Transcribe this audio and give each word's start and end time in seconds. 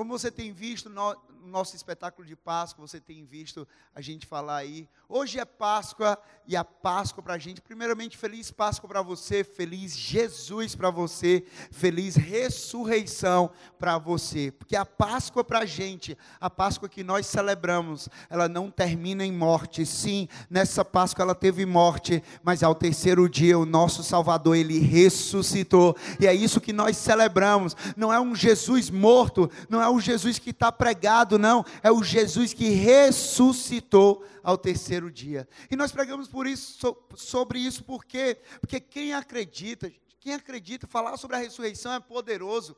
Como 0.00 0.18
você 0.18 0.30
tem 0.30 0.50
visto 0.50 0.88
nosso 1.46 1.74
espetáculo 1.74 2.26
de 2.26 2.36
Páscoa, 2.36 2.86
você 2.86 3.00
tem 3.00 3.24
visto 3.24 3.66
a 3.94 4.00
gente 4.00 4.26
falar 4.26 4.56
aí. 4.56 4.88
Hoje 5.08 5.38
é 5.38 5.44
Páscoa 5.44 6.18
e 6.46 6.56
a 6.56 6.64
Páscoa 6.64 7.22
para 7.22 7.34
a 7.34 7.38
gente. 7.38 7.60
Primeiramente, 7.60 8.16
feliz 8.16 8.50
Páscoa 8.50 8.88
para 8.88 9.02
você, 9.02 9.42
feliz 9.42 9.96
Jesus 9.96 10.74
para 10.74 10.90
você, 10.90 11.44
feliz 11.70 12.14
ressurreição 12.14 13.50
para 13.78 13.98
você. 13.98 14.52
Porque 14.52 14.76
a 14.76 14.84
Páscoa 14.84 15.42
para 15.42 15.60
a 15.60 15.66
gente, 15.66 16.16
a 16.40 16.48
Páscoa 16.48 16.88
que 16.88 17.02
nós 17.02 17.26
celebramos, 17.26 18.08
ela 18.28 18.48
não 18.48 18.70
termina 18.70 19.24
em 19.24 19.32
morte. 19.32 19.84
Sim, 19.84 20.28
nessa 20.48 20.84
Páscoa 20.84 21.22
ela 21.22 21.34
teve 21.34 21.66
morte, 21.66 22.22
mas 22.42 22.62
ao 22.62 22.74
terceiro 22.74 23.28
dia 23.28 23.58
o 23.58 23.66
nosso 23.66 24.02
Salvador, 24.02 24.56
ele 24.56 24.78
ressuscitou. 24.78 25.96
E 26.18 26.26
é 26.26 26.34
isso 26.34 26.60
que 26.60 26.72
nós 26.72 26.96
celebramos. 26.96 27.76
Não 27.96 28.12
é 28.12 28.20
um 28.20 28.34
Jesus 28.34 28.90
morto, 28.90 29.50
não 29.68 29.82
é 29.82 29.90
um 29.90 30.00
Jesus 30.00 30.38
que 30.38 30.50
está 30.50 30.70
pregado, 30.70 31.29
não. 31.38 31.64
É 31.82 31.90
o 31.90 32.02
Jesus 32.02 32.52
que 32.52 32.68
ressuscitou 32.70 34.24
ao 34.42 34.56
terceiro 34.56 35.10
dia. 35.10 35.48
E 35.70 35.76
nós 35.76 35.92
pregamos 35.92 36.28
por 36.28 36.46
isso, 36.46 36.96
sobre 37.16 37.58
isso 37.58 37.84
porque, 37.84 38.38
porque 38.60 38.80
quem 38.80 39.12
acredita, 39.14 39.92
quem 40.18 40.34
acredita, 40.34 40.86
falar 40.86 41.16
sobre 41.16 41.36
a 41.36 41.40
ressurreição 41.40 41.92
é 41.92 42.00
poderoso, 42.00 42.76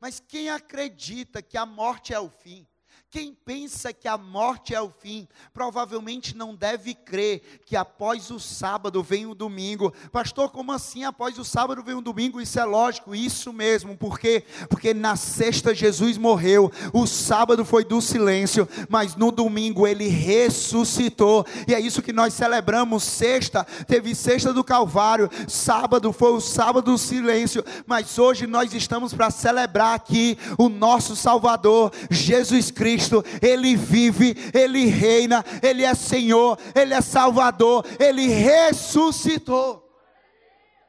mas 0.00 0.20
quem 0.20 0.50
acredita 0.50 1.42
que 1.42 1.56
a 1.56 1.64
morte 1.64 2.12
é 2.12 2.18
o 2.18 2.28
fim, 2.28 2.66
quem 3.12 3.36
pensa 3.44 3.92
que 3.92 4.08
a 4.08 4.16
morte 4.16 4.74
é 4.74 4.80
o 4.80 4.88
fim, 4.88 5.28
provavelmente 5.52 6.34
não 6.34 6.54
deve 6.54 6.94
crer 6.94 7.60
que 7.66 7.76
após 7.76 8.30
o 8.30 8.40
sábado 8.40 9.02
vem 9.02 9.26
o 9.26 9.34
domingo. 9.34 9.92
Pastor, 10.10 10.50
como 10.50 10.72
assim 10.72 11.04
após 11.04 11.38
o 11.38 11.44
sábado 11.44 11.82
vem 11.82 11.94
o 11.94 12.00
domingo? 12.00 12.40
Isso 12.40 12.58
é 12.58 12.64
lógico, 12.64 13.14
isso 13.14 13.52
mesmo. 13.52 13.98
Por 13.98 14.18
quê? 14.18 14.44
Porque 14.66 14.94
na 14.94 15.14
sexta 15.14 15.74
Jesus 15.74 16.16
morreu, 16.16 16.72
o 16.90 17.06
sábado 17.06 17.66
foi 17.66 17.84
do 17.84 18.00
silêncio, 18.00 18.66
mas 18.88 19.14
no 19.14 19.30
domingo 19.30 19.86
ele 19.86 20.08
ressuscitou. 20.08 21.44
E 21.68 21.74
é 21.74 21.80
isso 21.80 22.00
que 22.00 22.14
nós 22.14 22.32
celebramos. 22.32 23.02
Sexta, 23.02 23.62
teve 23.86 24.14
sexta 24.14 24.54
do 24.54 24.64
Calvário, 24.64 25.28
sábado 25.46 26.14
foi 26.14 26.32
o 26.32 26.40
sábado 26.40 26.92
do 26.92 26.96
silêncio, 26.96 27.62
mas 27.86 28.18
hoje 28.18 28.46
nós 28.46 28.72
estamos 28.72 29.12
para 29.12 29.30
celebrar 29.30 29.94
aqui 29.94 30.38
o 30.56 30.70
nosso 30.70 31.14
Salvador, 31.14 31.92
Jesus 32.10 32.70
Cristo 32.70 33.01
Cristo, 33.02 33.24
Ele 33.40 33.76
vive, 33.76 34.34
Ele 34.54 34.86
reina, 34.86 35.44
Ele 35.62 35.82
é 35.82 35.94
Senhor, 35.94 36.58
Ele 36.74 36.94
é 36.94 37.00
Salvador, 37.00 37.84
Ele 37.98 38.26
ressuscitou. 38.26 39.82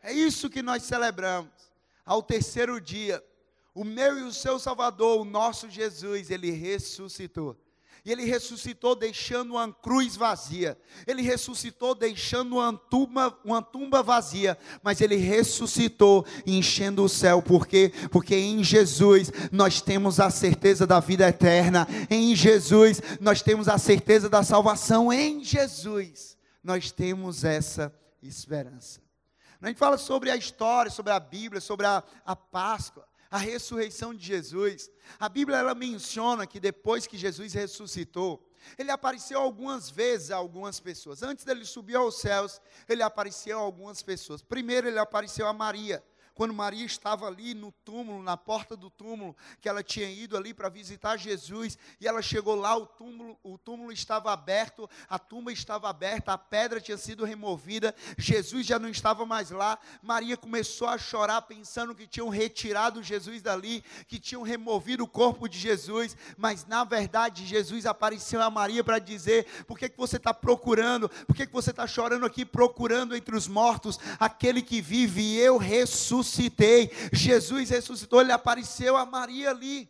É 0.02 0.12
isso 0.12 0.50
que 0.50 0.62
nós 0.62 0.84
celebramos. 0.84 1.52
Ao 2.06 2.22
terceiro 2.22 2.80
dia, 2.80 3.24
o 3.74 3.84
meu 3.84 4.20
e 4.20 4.24
o 4.24 4.34
seu 4.34 4.60
Salvador, 4.60 5.22
o 5.22 5.26
nosso 5.26 5.70
Jesus, 5.70 6.30
Ele 6.30 6.52
ressuscitou. 6.52 7.58
E 8.06 8.12
ele 8.12 8.26
ressuscitou 8.26 8.96
deixando 8.96 9.52
uma 9.52 9.72
cruz 9.72 10.18
vazia. 10.18 10.78
Ele 11.08 11.22
ressuscitou 11.22 11.96
deixando 11.96 12.58
uma 12.58 12.74
tumba, 12.74 13.38
uma 13.46 13.62
tumba 13.62 14.04
vazia. 14.04 14.58
Mas 14.84 15.00
ele 15.00 15.16
ressuscitou 15.16 16.26
enchendo 16.46 17.06
o 17.06 17.10
céu. 17.10 17.42
Por 17.42 17.66
quê? 17.66 17.94
Porque 18.12 18.36
em 18.36 18.62
Jesus 18.62 19.32
nós 19.54 19.80
temos 19.82 20.20
a 20.20 20.30
certeza 20.30 20.86
da 20.86 21.00
vida 21.00 21.30
eterna. 21.30 21.88
Em 22.10 22.36
Jesus 22.36 23.02
nós 23.22 23.42
temos 23.42 23.70
a 23.70 23.78
certeza 23.78 24.30
da 24.30 24.44
salvação. 24.44 25.12
Em 25.12 25.42
Jesus 25.42 26.38
nós 26.62 26.92
temos 26.92 27.46
essa 27.46 27.94
esperança. 28.22 29.02
A 29.62 29.68
gente 29.68 29.78
fala 29.78 29.98
sobre 29.98 30.30
a 30.30 30.36
história, 30.36 30.92
sobre 30.92 31.14
a 31.14 31.20
Bíblia, 31.22 31.62
sobre 31.62 31.86
a, 31.86 32.04
a 32.26 32.36
Páscoa 32.36 33.08
a 33.34 33.38
ressurreição 33.40 34.14
de 34.14 34.24
Jesus. 34.24 34.92
A 35.20 35.28
Bíblia 35.28 35.58
ela 35.58 35.74
menciona 35.74 36.46
que 36.46 36.60
depois 36.60 37.08
que 37.08 37.18
Jesus 37.18 37.52
ressuscitou, 37.52 38.48
ele 38.78 38.92
apareceu 38.92 39.40
algumas 39.40 39.90
vezes 39.90 40.30
a 40.30 40.36
algumas 40.36 40.80
pessoas. 40.80 41.24
Antes 41.24 41.44
dele 41.44 41.66
subir 41.66 41.96
aos 41.96 42.22
céus, 42.22 42.62
ele 42.88 43.02
apareceu 43.02 43.58
a 43.58 43.62
algumas 43.64 44.04
pessoas. 44.04 44.44
Primeiro 44.44 44.88
ele 44.88 45.00
apareceu 45.00 45.48
a 45.48 45.54
Maria 45.54 46.04
quando 46.34 46.54
Maria 46.54 46.86
estava 46.86 47.28
ali 47.28 47.54
no 47.54 47.72
túmulo, 47.72 48.24
na 48.24 48.36
porta 48.36 48.76
do 48.76 48.90
túmulo, 48.90 49.36
que 49.62 49.70
ela 49.70 49.84
tinha 49.84 50.10
ido 50.10 50.36
ali 50.36 50.54
para 50.54 50.68
visitar 50.68 51.16
Jesus, 51.18 51.78
e 52.02 52.08
ela 52.08 52.22
chegou 52.22 52.56
lá, 52.56 52.76
o 52.76 52.86
túmulo, 52.86 53.38
o 53.44 53.58
túmulo 53.58 53.92
estava 53.92 54.32
aberto, 54.32 54.90
a 55.08 55.20
tumba 55.20 55.52
estava 55.52 55.90
aberta, 55.90 56.34
a 56.34 56.38
pedra 56.38 56.82
tinha 56.82 56.98
sido 56.98 57.24
removida, 57.24 57.94
Jesus 58.18 58.66
já 58.66 58.80
não 58.80 58.90
estava 58.90 59.26
mais 59.26 59.52
lá. 59.52 59.78
Maria 60.02 60.36
começou 60.36 60.88
a 60.88 60.98
chorar, 60.98 61.44
pensando 61.44 61.94
que 61.94 62.08
tinham 62.08 62.30
retirado 62.30 63.04
Jesus 63.04 63.42
dali, 63.42 63.84
que 64.08 64.20
tinham 64.20 64.42
removido 64.42 65.04
o 65.04 65.08
corpo 65.08 65.48
de 65.48 65.60
Jesus, 65.60 66.18
mas 66.36 66.66
na 66.66 66.84
verdade 66.84 67.46
Jesus 67.46 67.86
apareceu 67.86 68.42
a 68.42 68.50
Maria 68.50 68.84
para 68.84 68.98
dizer: 68.98 69.46
por 69.68 69.78
que, 69.78 69.88
que 69.88 69.98
você 69.98 70.18
está 70.18 70.34
procurando, 70.34 71.10
por 71.28 71.36
que, 71.36 71.46
que 71.46 71.54
você 71.54 71.70
está 71.70 71.86
chorando 71.86 72.26
aqui, 72.26 72.44
procurando 72.44 73.16
entre 73.16 73.36
os 73.36 73.48
mortos? 73.48 74.00
Aquele 74.20 74.62
que 74.62 74.82
vive, 74.82 75.22
e 75.22 75.40
eu 75.40 75.58
ressuscitei 75.58 76.23
ressuscitei. 76.24 76.90
Jesus 77.12 77.70
ressuscitou, 77.70 78.22
ele 78.22 78.32
apareceu 78.32 78.96
a 78.96 79.06
Maria 79.06 79.52
ali. 79.52 79.90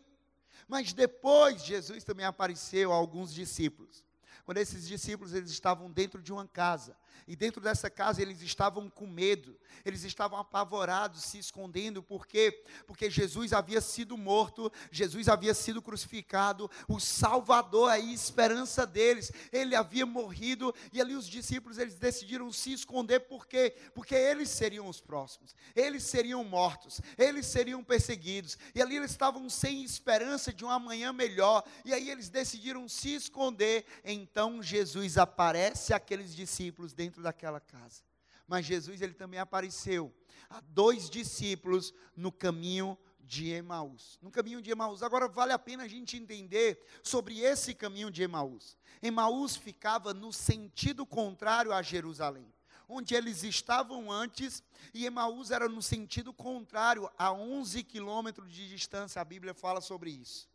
Mas 0.66 0.92
depois 0.92 1.64
Jesus 1.64 2.02
também 2.04 2.26
apareceu 2.26 2.92
a 2.92 2.96
alguns 2.96 3.32
discípulos. 3.32 4.04
Quando 4.44 4.58
esses 4.58 4.86
discípulos 4.86 5.32
eles 5.32 5.50
estavam 5.50 5.90
dentro 5.90 6.20
de 6.20 6.32
uma 6.32 6.46
casa, 6.46 6.96
e 7.26 7.34
dentro 7.36 7.60
dessa 7.60 7.88
casa 7.88 8.20
eles 8.20 8.40
estavam 8.42 8.88
com 8.90 9.06
medo, 9.06 9.58
eles 9.84 10.04
estavam 10.04 10.38
apavorados, 10.38 11.22
se 11.22 11.38
escondendo, 11.38 12.02
por 12.02 12.26
quê? 12.26 12.64
Porque 12.86 13.10
Jesus 13.10 13.52
havia 13.52 13.80
sido 13.80 14.16
morto, 14.16 14.72
Jesus 14.90 15.28
havia 15.28 15.54
sido 15.54 15.82
crucificado, 15.82 16.70
o 16.88 17.00
Salvador, 17.00 17.90
a 17.90 17.98
esperança 17.98 18.86
deles, 18.86 19.32
ele 19.52 19.74
havia 19.74 20.06
morrido, 20.06 20.74
e 20.92 21.00
ali 21.00 21.14
os 21.14 21.26
discípulos 21.26 21.78
eles 21.78 21.94
decidiram 21.94 22.52
se 22.52 22.72
esconder, 22.72 23.20
por 23.20 23.46
quê? 23.46 23.74
Porque 23.94 24.14
eles 24.14 24.48
seriam 24.48 24.88
os 24.88 25.00
próximos, 25.00 25.54
eles 25.74 26.02
seriam 26.04 26.44
mortos, 26.44 27.00
eles 27.18 27.46
seriam 27.46 27.82
perseguidos, 27.82 28.58
e 28.74 28.82
ali 28.82 28.96
eles 28.96 29.10
estavam 29.10 29.48
sem 29.48 29.82
esperança 29.82 30.52
de 30.52 30.64
um 30.64 30.70
amanhã 30.70 31.12
melhor, 31.12 31.64
e 31.84 31.92
aí 31.92 32.10
eles 32.10 32.28
decidiram 32.28 32.88
se 32.88 33.14
esconder, 33.14 33.84
então 34.04 34.62
Jesus 34.62 35.18
aparece 35.18 35.92
àqueles 35.92 36.34
discípulos 36.34 36.92
dentro 37.04 37.22
daquela 37.22 37.60
casa. 37.60 38.02
Mas 38.46 38.64
Jesus 38.64 39.02
ele 39.02 39.12
também 39.12 39.38
apareceu 39.38 40.12
a 40.48 40.60
dois 40.60 41.10
discípulos 41.10 41.92
no 42.16 42.32
caminho 42.32 42.98
de 43.20 43.50
Emaús. 43.50 44.18
No 44.22 44.30
caminho 44.30 44.62
de 44.62 44.70
Emaús. 44.70 45.02
Agora 45.02 45.28
vale 45.28 45.52
a 45.52 45.58
pena 45.58 45.84
a 45.84 45.88
gente 45.88 46.16
entender 46.16 46.82
sobre 47.02 47.40
esse 47.40 47.74
caminho 47.74 48.10
de 48.10 48.22
Emaús. 48.22 48.76
Emaús 49.02 49.54
ficava 49.54 50.14
no 50.14 50.32
sentido 50.32 51.04
contrário 51.04 51.72
a 51.72 51.82
Jerusalém. 51.82 52.52
Onde 52.86 53.14
eles 53.14 53.42
estavam 53.44 54.10
antes, 54.10 54.62
e 54.92 55.06
Emaús 55.06 55.50
era 55.50 55.68
no 55.68 55.80
sentido 55.80 56.34
contrário, 56.34 57.10
a 57.16 57.32
11 57.32 57.82
quilômetros 57.82 58.52
de 58.52 58.68
distância, 58.68 59.22
a 59.22 59.24
Bíblia 59.24 59.54
fala 59.54 59.80
sobre 59.80 60.10
isso. 60.10 60.48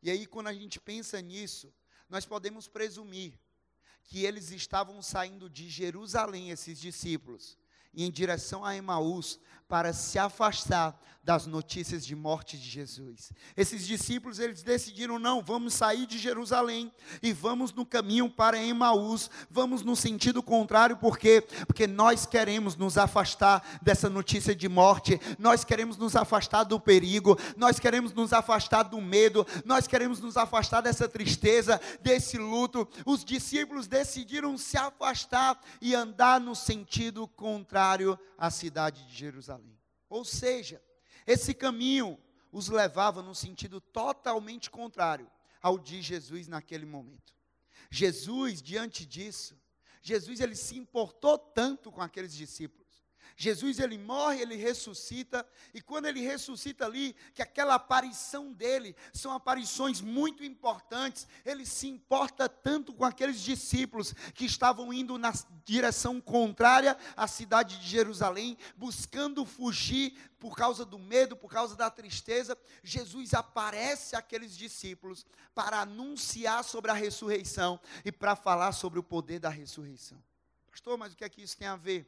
E 0.00 0.08
aí, 0.08 0.24
quando 0.24 0.46
a 0.48 0.52
gente 0.52 0.78
pensa 0.78 1.20
nisso, 1.20 1.72
nós 2.08 2.24
podemos 2.24 2.68
presumir 2.68 3.40
que 4.04 4.24
eles 4.24 4.50
estavam 4.50 5.02
saindo 5.02 5.48
de 5.48 5.68
Jerusalém, 5.68 6.50
esses 6.50 6.78
discípulos, 6.78 7.58
em 7.94 8.10
direção 8.10 8.64
a 8.64 8.76
Emaús, 8.76 9.40
para 9.68 9.92
se 9.92 10.18
afastar 10.18 11.00
das 11.24 11.46
notícias 11.46 12.04
de 12.04 12.14
morte 12.14 12.58
de 12.58 12.68
Jesus. 12.68 13.32
Esses 13.56 13.86
discípulos, 13.86 14.38
eles 14.38 14.62
decidiram, 14.62 15.18
não, 15.18 15.42
vamos 15.42 15.72
sair 15.72 16.06
de 16.06 16.18
Jerusalém 16.18 16.92
e 17.22 17.32
vamos 17.32 17.72
no 17.72 17.86
caminho 17.86 18.28
para 18.28 18.62
Emaús, 18.62 19.30
vamos 19.50 19.82
no 19.82 19.96
sentido 19.96 20.42
contrário, 20.42 20.98
por 20.98 21.18
quê? 21.18 21.42
Porque 21.66 21.86
nós 21.86 22.26
queremos 22.26 22.76
nos 22.76 22.98
afastar 22.98 23.80
dessa 23.80 24.10
notícia 24.10 24.54
de 24.54 24.68
morte, 24.68 25.18
nós 25.38 25.64
queremos 25.64 25.96
nos 25.96 26.14
afastar 26.14 26.64
do 26.64 26.78
perigo, 26.78 27.38
nós 27.56 27.80
queremos 27.80 28.12
nos 28.12 28.34
afastar 28.34 28.82
do 28.82 29.00
medo, 29.00 29.46
nós 29.64 29.86
queremos 29.86 30.20
nos 30.20 30.36
afastar 30.36 30.82
dessa 30.82 31.08
tristeza, 31.08 31.80
desse 32.02 32.36
luto. 32.36 32.86
Os 33.06 33.24
discípulos 33.24 33.86
decidiram 33.86 34.58
se 34.58 34.76
afastar 34.76 35.58
e 35.80 35.94
andar 35.94 36.38
no 36.38 36.54
sentido 36.54 37.26
contrário 37.26 38.18
à 38.36 38.50
cidade 38.50 39.06
de 39.06 39.16
Jerusalém. 39.16 39.78
Ou 40.10 40.24
seja, 40.24 40.82
esse 41.26 41.54
caminho 41.54 42.18
os 42.52 42.68
levava 42.68 43.22
num 43.22 43.34
sentido 43.34 43.80
totalmente 43.80 44.70
contrário 44.70 45.30
ao 45.60 45.78
de 45.78 46.00
Jesus 46.02 46.46
naquele 46.46 46.86
momento. 46.86 47.34
Jesus, 47.90 48.60
diante 48.60 49.06
disso, 49.06 49.58
Jesus 50.02 50.40
ele 50.40 50.54
se 50.54 50.76
importou 50.76 51.38
tanto 51.38 51.90
com 51.90 52.02
aqueles 52.02 52.34
discípulos. 52.34 52.83
Jesus 53.36 53.78
ele 53.78 53.98
morre, 53.98 54.42
ele 54.42 54.56
ressuscita, 54.56 55.46
e 55.72 55.80
quando 55.80 56.06
ele 56.06 56.20
ressuscita 56.20 56.84
ali, 56.84 57.16
que 57.34 57.42
aquela 57.42 57.74
aparição 57.74 58.52
dele 58.52 58.94
são 59.12 59.32
aparições 59.32 60.00
muito 60.00 60.44
importantes, 60.44 61.26
ele 61.44 61.66
se 61.66 61.88
importa 61.88 62.48
tanto 62.48 62.92
com 62.92 63.04
aqueles 63.04 63.40
discípulos 63.40 64.14
que 64.34 64.44
estavam 64.44 64.92
indo 64.92 65.18
na 65.18 65.32
direção 65.64 66.20
contrária 66.20 66.96
à 67.16 67.26
cidade 67.26 67.78
de 67.78 67.88
Jerusalém, 67.88 68.56
buscando 68.76 69.44
fugir 69.44 70.16
por 70.38 70.56
causa 70.56 70.84
do 70.84 70.98
medo, 70.98 71.36
por 71.36 71.50
causa 71.50 71.74
da 71.74 71.90
tristeza. 71.90 72.56
Jesus 72.82 73.34
aparece 73.34 74.14
àqueles 74.14 74.56
discípulos 74.56 75.26
para 75.54 75.80
anunciar 75.80 76.62
sobre 76.62 76.90
a 76.90 76.94
ressurreição 76.94 77.80
e 78.04 78.12
para 78.12 78.36
falar 78.36 78.72
sobre 78.72 78.98
o 78.98 79.02
poder 79.02 79.38
da 79.38 79.48
ressurreição. 79.48 80.22
Pastor, 80.70 80.98
mas 80.98 81.12
o 81.12 81.16
que 81.16 81.24
é 81.24 81.28
que 81.28 81.42
isso 81.42 81.56
tem 81.56 81.66
a 81.66 81.76
ver? 81.76 82.06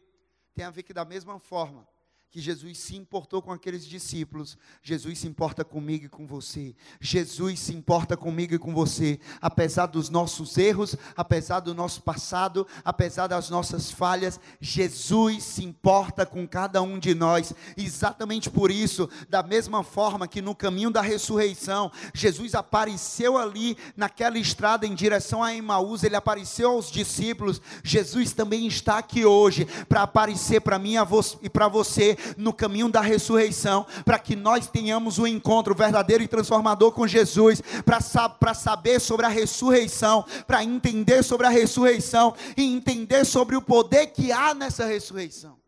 Tem 0.56 0.64
a 0.64 0.70
ver 0.70 0.82
que 0.82 0.94
da 0.94 1.04
mesma 1.04 1.38
forma 1.38 1.86
que 2.30 2.40
Jesus 2.40 2.78
se 2.78 2.96
importou 2.96 3.40
com 3.40 3.52
aqueles 3.52 3.86
discípulos, 3.86 4.58
Jesus 4.82 5.20
se 5.20 5.26
importa 5.26 5.64
comigo 5.64 6.04
e 6.04 6.08
com 6.08 6.26
você. 6.26 6.74
Jesus 7.00 7.60
se 7.60 7.74
importa 7.74 8.16
comigo 8.16 8.54
e 8.54 8.58
com 8.58 8.74
você, 8.74 9.18
apesar 9.40 9.86
dos 9.86 10.10
nossos 10.10 10.58
erros, 10.58 10.96
apesar 11.16 11.60
do 11.60 11.74
nosso 11.74 12.02
passado, 12.02 12.66
apesar 12.84 13.26
das 13.26 13.48
nossas 13.48 13.90
falhas, 13.90 14.40
Jesus 14.60 15.44
se 15.44 15.64
importa 15.64 16.26
com 16.26 16.46
cada 16.46 16.82
um 16.82 16.98
de 16.98 17.14
nós. 17.14 17.54
Exatamente 17.76 18.50
por 18.50 18.70
isso, 18.70 19.08
da 19.28 19.42
mesma 19.42 19.82
forma 19.82 20.28
que 20.28 20.42
no 20.42 20.54
caminho 20.54 20.90
da 20.90 21.00
ressurreição, 21.00 21.90
Jesus 22.12 22.54
apareceu 22.54 23.38
ali 23.38 23.76
naquela 23.96 24.38
estrada 24.38 24.86
em 24.86 24.94
direção 24.94 25.42
a 25.42 25.54
Emaús, 25.54 26.02
ele 26.02 26.16
apareceu 26.16 26.72
aos 26.72 26.90
discípulos. 26.90 27.62
Jesus 27.82 28.32
também 28.32 28.66
está 28.66 28.98
aqui 28.98 29.24
hoje 29.24 29.64
para 29.88 30.02
aparecer 30.02 30.60
para 30.60 30.78
mim 30.78 30.94
e 31.42 31.48
para 31.48 31.68
você 31.68 32.15
no 32.36 32.52
caminho 32.52 32.88
da 32.88 33.00
ressurreição, 33.00 33.86
para 34.04 34.18
que 34.18 34.36
nós 34.36 34.68
tenhamos 34.68 35.18
um 35.18 35.26
encontro 35.26 35.74
verdadeiro 35.74 36.22
e 36.22 36.28
transformador 36.28 36.92
com 36.92 37.06
Jesus, 37.06 37.62
para 37.84 38.54
saber 38.54 39.00
sobre 39.00 39.26
a 39.26 39.28
ressurreição, 39.28 40.24
para 40.46 40.62
entender 40.62 41.22
sobre 41.22 41.46
a 41.46 41.50
ressurreição 41.50 42.34
e 42.56 42.64
entender 42.64 43.24
sobre 43.24 43.56
o 43.56 43.62
poder 43.62 44.08
que 44.08 44.32
há 44.32 44.54
nessa 44.54 44.84
ressurreição. 44.84 45.58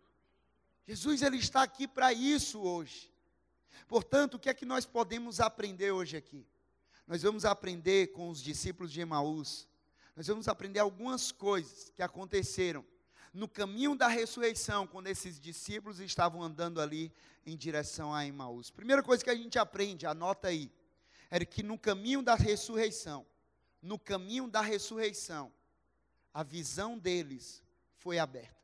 Jesus 0.87 1.23
ele 1.23 1.37
está 1.37 1.63
aqui 1.63 1.87
para 1.87 2.13
isso 2.13 2.61
hoje. 2.61 3.11
Portanto, 3.87 4.35
o 4.35 4.39
que 4.39 4.49
é 4.49 4.55
que 4.55 4.67
nós 4.67 4.87
podemos 4.87 5.41
aprender 5.41 5.93
hoje 5.93 6.17
aqui? 6.17 6.47
Nós 7.07 7.23
vamos 7.23 7.45
aprender 7.45 8.09
com 8.09 8.29
os 8.29 8.43
discípulos 8.43 8.93
de 8.93 9.01
Emaús. 9.01 9.67
Nós 10.15 10.27
vamos 10.27 10.49
aprender 10.49 10.81
algumas 10.81 11.31
coisas 11.31 11.91
que 11.95 12.03
aconteceram 12.03 12.85
no 13.33 13.49
caminho 13.49 13.95
da 13.95 14.09
ressurreição, 14.09 14.87
quando 14.87 15.07
esses 15.07 15.39
discípulos 15.39 16.01
estavam 16.01 16.43
andando 16.43 16.81
ali 16.81 17.13
em 17.45 17.57
direção 17.57 18.15
a 18.15 18.25
Emmaus. 18.25 18.71
Primeira 18.71 19.03
coisa 19.03 19.23
que 19.23 19.31
a 19.31 19.35
gente 19.35 19.59
aprende, 19.59 20.07
anota 20.07 20.49
aí, 20.49 20.71
era 21.31 21.45
que 21.45 21.63
no 21.63 21.79
caminho 21.79 22.23
da 22.23 22.35
ressurreição, 22.35 23.27
no 23.83 23.99
caminho 23.99 24.49
da 24.49 24.61
ressurreição, 24.61 25.53
a 26.33 26.43
visão 26.43 26.99
deles 26.99 27.63
foi 27.97 28.19
aberta. 28.19 28.57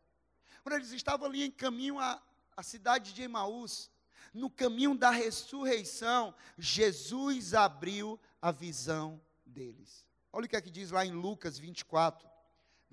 Quando 0.63 0.77
eles 0.77 0.93
estavam 0.93 1.29
ali 1.29 1.43
em 1.43 1.51
caminho 1.51 1.99
à, 1.99 2.23
à 2.57 2.63
cidade 2.63 3.13
de 3.13 3.23
Emaús, 3.23 3.91
no 4.33 4.51
caminho 4.51 4.97
da 4.97 5.11
ressurreição, 5.11 6.35
Jesus 6.59 7.55
abriu 7.55 8.19
a 8.41 8.51
visão 8.51 9.21
deles. 9.45 10.05
Olha 10.33 10.47
o 10.47 10.49
que 10.49 10.57
é 10.57 10.61
que 10.61 10.71
diz 10.71 10.91
lá 10.91 11.07
em 11.07 11.13
Lucas 11.13 11.59
24, 11.59 12.29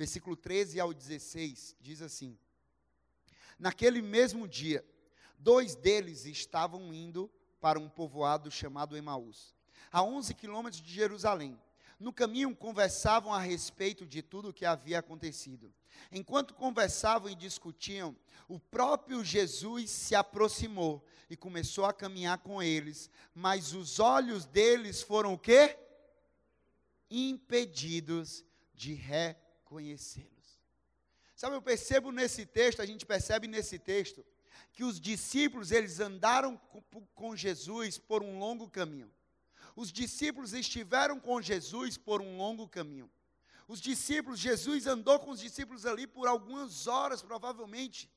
versículo 0.01 0.36
13 0.36 0.80
ao 0.80 0.92
16, 0.92 1.75
diz 1.80 2.01
assim: 2.01 2.36
Naquele 3.59 4.01
mesmo 4.01 4.48
dia, 4.48 4.83
dois 5.38 5.75
deles 5.75 6.25
estavam 6.25 6.92
indo 6.92 7.31
para 7.59 7.77
um 7.77 7.88
povoado 7.88 8.50
chamado 8.50 8.98
Emaús, 8.98 9.53
a 9.92 10.01
11 10.01 10.33
quilômetros 10.33 10.81
de 10.81 10.92
Jerusalém. 10.92 11.56
No 12.00 12.12
caminho 12.12 12.56
conversavam 12.56 13.31
a 13.31 13.39
respeito 13.39 14.07
de 14.07 14.24
tudo 14.24 14.50
o 14.50 14.53
que 14.53 14.65
havia 14.65 14.98
acontecido. 14.98 15.71
Enquanto 16.12 16.56
conversavam 16.56 17.30
e 17.30 17.36
discutiam, 17.36 18.18
o 18.48 18.59
próprio 18.59 19.24
Jesus 19.24 19.92
se 19.92 20.15
aproximou 20.15 21.06
e 21.30 21.38
começou 21.38 21.86
a 21.86 21.94
caminhar 21.94 22.39
com 22.39 22.63
eles, 22.63 23.07
mas 23.36 23.75
os 23.75 24.00
olhos 24.00 24.48
deles 24.48 25.03
foram 25.03 25.36
o 25.36 25.38
quê? 25.38 25.77
Impedidos 27.07 28.44
de 28.74 28.95
reconhecer 28.95 29.50
conhecê-los. 29.71 30.59
Sabe, 31.33 31.56
eu 31.56 31.62
percebo 31.62 32.12
nesse 32.12 32.45
texto, 32.45 32.81
a 32.81 32.85
gente 32.85 33.06
percebe 33.06 33.47
nesse 33.47 33.79
texto, 33.79 34.25
que 34.73 34.83
os 34.83 35.00
discípulos, 35.00 35.71
eles 35.71 36.01
andaram 36.01 36.59
com, 37.15 37.35
Jesus 37.38 37.97
por 37.97 38.21
um 38.21 38.38
longo 38.38 38.69
caminho. 38.69 39.09
Os 39.73 39.89
discípulos 39.89 40.53
estiveram 40.53 41.18
com 41.21 41.41
Jesus 41.41 41.97
por 41.97 42.21
um 42.21 42.35
longo 42.38 42.68
caminho. 42.68 43.09
Os 43.65 43.79
discípulos, 43.79 44.39
Jesus 44.39 44.88
andou 44.88 45.18
com 45.19 45.31
os 45.31 45.39
discípulos 45.39 45.85
ali 45.85 46.06
por 46.06 46.27
algumas 46.27 46.85
horas, 46.85 47.21
provavelmente. 47.21 48.12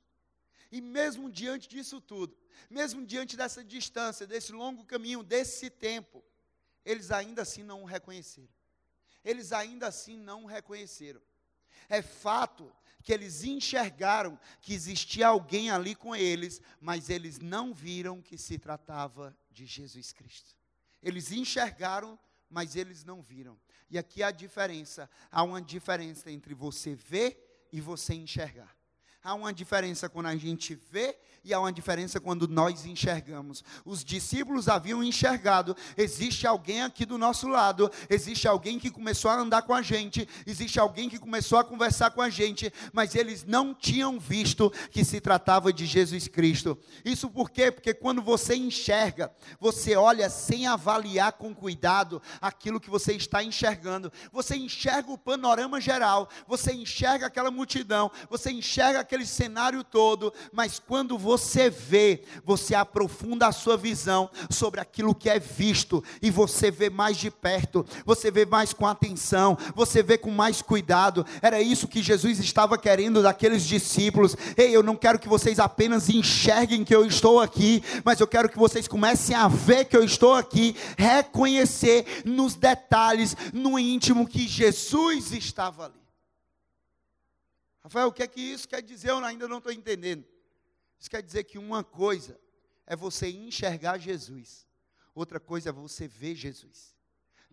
E 0.73 0.81
mesmo 0.81 1.31
diante 1.31 1.69
disso 1.69 2.01
tudo, 2.01 2.37
mesmo 2.69 3.07
diante 3.07 3.37
dessa 3.37 3.63
distância, 3.63 4.27
desse 4.27 4.51
longo 4.51 4.85
caminho, 4.85 5.23
desse 5.23 5.71
tempo, 5.71 6.25
eles 6.85 7.13
ainda 7.13 7.43
assim 7.43 7.63
não 7.63 7.83
o 7.85 7.87
reconheceram. 7.87 8.49
Eles 9.25 9.53
ainda 9.53 9.87
assim 9.87 10.17
não 10.19 10.43
o 10.45 10.47
reconheceram. 10.47 11.23
É 11.89 12.03
fato 12.03 12.73
que 13.03 13.13
eles 13.13 13.45
enxergaram 13.45 14.39
que 14.63 14.73
existia 14.73 15.29
alguém 15.29 15.71
ali 15.71 15.95
com 15.95 16.17
eles, 16.17 16.61
mas 16.81 17.11
eles 17.11 17.39
não 17.39 17.75
viram 17.75 18.23
que 18.23 18.39
se 18.39 18.59
tratava 18.59 19.37
de 19.51 19.67
Jesus 19.67 20.13
Cristo. 20.13 20.57
Eles 21.03 21.31
enxergaram, 21.31 22.19
mas 22.49 22.77
eles 22.77 23.05
não 23.05 23.21
viram. 23.21 23.61
E 23.91 23.99
aqui 23.99 24.23
há 24.23 24.29
a 24.29 24.33
diferença. 24.33 25.09
Há 25.31 25.43
uma 25.43 25.61
diferença 25.61 26.31
entre 26.31 26.55
você 26.55 26.95
ver 26.95 27.69
e 27.71 27.81
você 27.81 28.15
enxergar. 28.15 28.75
Há 29.25 29.33
uma 29.33 29.55
diferença 29.55 30.07
quando 30.07 30.27
a 30.27 30.37
gente 30.37 30.79
vê 30.93 31.17
e 31.45 31.53
há 31.53 31.61
uma 31.61 31.73
diferença 31.73 32.19
quando 32.19 32.49
nós 32.49 32.87
enxergamos. 32.87 33.63
Os 33.85 34.03
discípulos 34.03 34.67
haviam 34.67 35.05
enxergado: 35.05 35.77
existe 35.97 36.47
alguém 36.47 36.83
aqui 36.83 37.05
do 37.05 37.19
nosso 37.19 37.47
lado, 37.47 37.91
existe 38.09 38.49
alguém 38.49 38.79
que 38.79 38.91
começou 38.91 39.31
a 39.31 39.39
andar 39.39 39.63
com 39.63 39.75
a 39.75 39.83
gente, 39.83 40.27
existe 40.47 40.81
alguém 40.81 41.09
que 41.09 41.19
começou 41.19 41.59
a 41.59 41.65
conversar 41.65 42.11
com 42.11 42.23
a 42.23 42.31
gente, 42.31 42.73
mas 42.93 43.15
eles 43.15 43.45
não 43.45 43.75
tinham 43.75 44.19
visto 44.19 44.73
que 44.91 45.05
se 45.05 45.21
tratava 45.21 45.73
de 45.73 45.85
Jesus 45.85 46.27
Cristo. 46.27 46.79
Isso 47.05 47.29
por 47.29 47.51
quê? 47.51 47.71
Porque 47.71 47.93
quando 47.93 48.23
você 48.23 48.57
enxerga, 48.57 49.31
você 49.61 49.97
olha 49.97 50.31
sem 50.31 50.67
avaliar 50.67 51.33
com 51.33 51.55
cuidado 51.55 52.23
aquilo 52.41 52.81
que 52.81 52.91
você 52.91 53.13
está 53.13 53.43
enxergando. 53.43 54.11
Você 54.33 54.57
enxerga 54.57 55.13
o 55.13 55.19
panorama 55.19 55.81
geral, 55.81 56.29
você 56.47 56.73
enxerga 56.73 57.27
aquela 57.27 57.51
multidão, 57.51 58.11
você 58.31 58.51
enxerga 58.51 59.01
aquele 59.01 59.14
cenário 59.23 59.85
todo, 59.85 60.33
mas 60.53 60.79
quando 60.79 61.19
você 61.19 61.69
vê, 61.69 62.23
você 62.45 62.75
aprofunda 62.75 63.47
a 63.47 63.53
sua 63.53 63.77
visão 63.77 64.31
sobre 64.51 64.81
aquilo 64.81 65.15
que 65.15 65.29
é 65.29 65.39
visto 65.39 66.03
e 66.23 66.31
você 66.31 66.71
vê 66.71 66.89
mais 66.89 67.17
de 67.17 67.31
perto, 67.31 67.85
você 68.05 68.31
vê 68.31 68.47
mais 68.47 68.73
com 68.73 68.87
atenção, 68.87 69.57
você 69.75 70.03
vê 70.03 70.17
com 70.17 70.31
mais 70.31 70.63
cuidado. 70.63 71.27
Era 71.43 71.61
isso 71.61 71.89
que 71.89 72.03
Jesus 72.03 72.39
estava 72.39 72.79
querendo 72.79 73.23
daqueles 73.23 73.65
discípulos. 73.65 74.37
Ei, 74.57 74.75
eu 74.75 74.83
não 74.83 74.97
quero 74.97 75.19
que 75.19 75.29
vocês 75.29 75.59
apenas 75.59 76.09
enxerguem 76.09 76.85
que 76.85 76.95
eu 76.95 77.05
estou 77.05 77.41
aqui, 77.41 77.83
mas 78.05 78.21
eu 78.21 78.27
quero 78.27 78.49
que 78.49 78.59
vocês 78.59 78.89
comecem 78.89 79.37
a 79.37 79.49
ver 79.49 79.85
que 79.85 79.97
eu 79.97 80.05
estou 80.05 80.35
aqui, 80.35 80.77
reconhecer 80.97 82.23
nos 82.25 82.55
detalhes, 82.55 83.37
no 83.53 83.79
íntimo 83.79 84.27
que 84.27 84.49
Jesus 84.49 85.33
estava 85.33 85.87
ali. 85.87 86.04
Rafael, 87.85 88.09
o 88.09 88.13
que 88.13 88.23
é 88.23 88.27
que 88.27 88.41
isso 88.41 88.67
quer 88.67 88.83
dizer? 88.83 89.11
Eu 89.11 89.19
ainda 89.19 89.47
não 89.47 89.59
estou 89.59 89.71
entendendo. 89.71 90.25
Isso 90.99 91.11
quer 91.11 91.23
dizer 91.23 91.45
que 91.45 91.59
uma 91.59 91.85
coisa 91.85 92.41
é 92.87 92.97
você 92.97 93.31
enxergar 93.31 93.99
Jesus, 93.99 94.67
outra 95.15 95.39
coisa 95.39 95.69
é 95.69 95.73
você 95.73 96.09
ver 96.09 96.35
Jesus. 96.35 96.94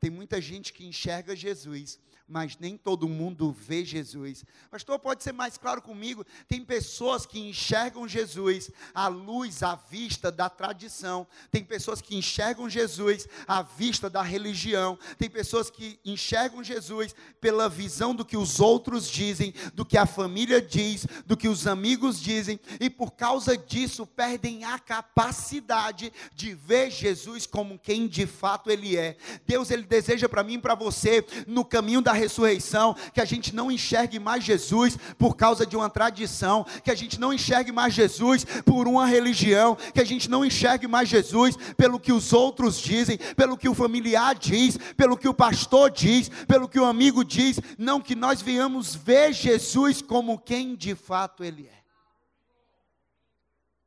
Tem 0.01 0.09
muita 0.09 0.41
gente 0.41 0.73
que 0.73 0.83
enxerga 0.83 1.35
Jesus, 1.35 1.99
mas 2.31 2.57
nem 2.57 2.77
todo 2.77 3.09
mundo 3.09 3.51
vê 3.51 3.83
Jesus. 3.83 4.45
Pastor, 4.71 4.97
pode 4.97 5.21
ser 5.21 5.33
mais 5.33 5.57
claro 5.57 5.81
comigo? 5.81 6.25
Tem 6.47 6.63
pessoas 6.63 7.25
que 7.25 7.37
enxergam 7.39 8.07
Jesus 8.07 8.71
à 8.95 9.07
luz, 9.09 9.61
à 9.61 9.75
vista 9.75 10.31
da 10.31 10.49
tradição. 10.49 11.27
Tem 11.51 11.63
pessoas 11.63 12.01
que 12.01 12.15
enxergam 12.15 12.69
Jesus 12.69 13.27
à 13.45 13.61
vista 13.61 14.09
da 14.09 14.21
religião. 14.21 14.97
Tem 15.17 15.29
pessoas 15.29 15.69
que 15.69 15.99
enxergam 16.05 16.63
Jesus 16.63 17.13
pela 17.41 17.67
visão 17.67 18.15
do 18.15 18.23
que 18.23 18.37
os 18.37 18.61
outros 18.61 19.09
dizem, 19.09 19.53
do 19.73 19.85
que 19.85 19.97
a 19.97 20.05
família 20.05 20.61
diz, 20.61 21.05
do 21.25 21.35
que 21.35 21.49
os 21.49 21.67
amigos 21.67 22.19
dizem, 22.21 22.59
e 22.79 22.89
por 22.89 23.11
causa 23.11 23.57
disso 23.57 24.07
perdem 24.07 24.63
a 24.63 24.79
capacidade 24.79 26.13
de 26.33 26.55
ver 26.55 26.89
Jesus 26.89 27.45
como 27.45 27.77
quem 27.77 28.07
de 28.07 28.25
fato 28.25 28.71
ele 28.71 28.95
é. 28.95 29.17
Deus 29.45 29.69
ele 29.69 29.83
deseja 29.91 30.29
para 30.29 30.41
mim 30.41 30.53
e 30.53 30.61
para 30.61 30.73
você, 30.73 31.23
no 31.45 31.65
caminho 31.65 32.01
da 32.01 32.13
ressurreição, 32.13 32.95
que 33.13 33.19
a 33.19 33.25
gente 33.25 33.53
não 33.53 33.69
enxergue 33.69 34.19
mais 34.19 34.41
Jesus 34.41 34.97
por 35.17 35.35
causa 35.35 35.65
de 35.65 35.75
uma 35.75 35.89
tradição, 35.89 36.65
que 36.81 36.89
a 36.89 36.95
gente 36.95 37.19
não 37.19 37.33
enxergue 37.33 37.73
mais 37.73 37.93
Jesus 37.93 38.45
por 38.65 38.87
uma 38.87 39.05
religião, 39.05 39.75
que 39.93 39.99
a 39.99 40.05
gente 40.05 40.29
não 40.29 40.45
enxergue 40.45 40.87
mais 40.87 41.09
Jesus 41.09 41.57
pelo 41.75 41.99
que 41.99 42.13
os 42.13 42.31
outros 42.31 42.79
dizem, 42.79 43.17
pelo 43.35 43.57
que 43.57 43.67
o 43.67 43.75
familiar 43.75 44.33
diz, 44.33 44.77
pelo 44.95 45.17
que 45.17 45.27
o 45.27 45.33
pastor 45.33 45.91
diz, 45.91 46.29
pelo 46.47 46.69
que 46.69 46.79
o 46.79 46.85
amigo 46.85 47.25
diz, 47.25 47.59
não 47.77 47.99
que 47.99 48.15
nós 48.15 48.41
venhamos 48.41 48.95
ver 48.95 49.33
Jesus 49.33 50.01
como 50.01 50.39
quem 50.39 50.73
de 50.73 50.95
fato 50.95 51.43
ele 51.43 51.67
é. 51.67 51.81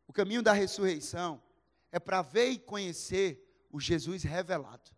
O 0.07 0.13
caminho 0.13 0.43
da 0.43 0.53
ressurreição 0.53 1.41
é 1.91 1.99
para 1.99 2.21
ver 2.21 2.51
e 2.51 2.59
conhecer 2.59 3.43
o 3.73 3.81
Jesus 3.81 4.23
revelado. 4.23 4.95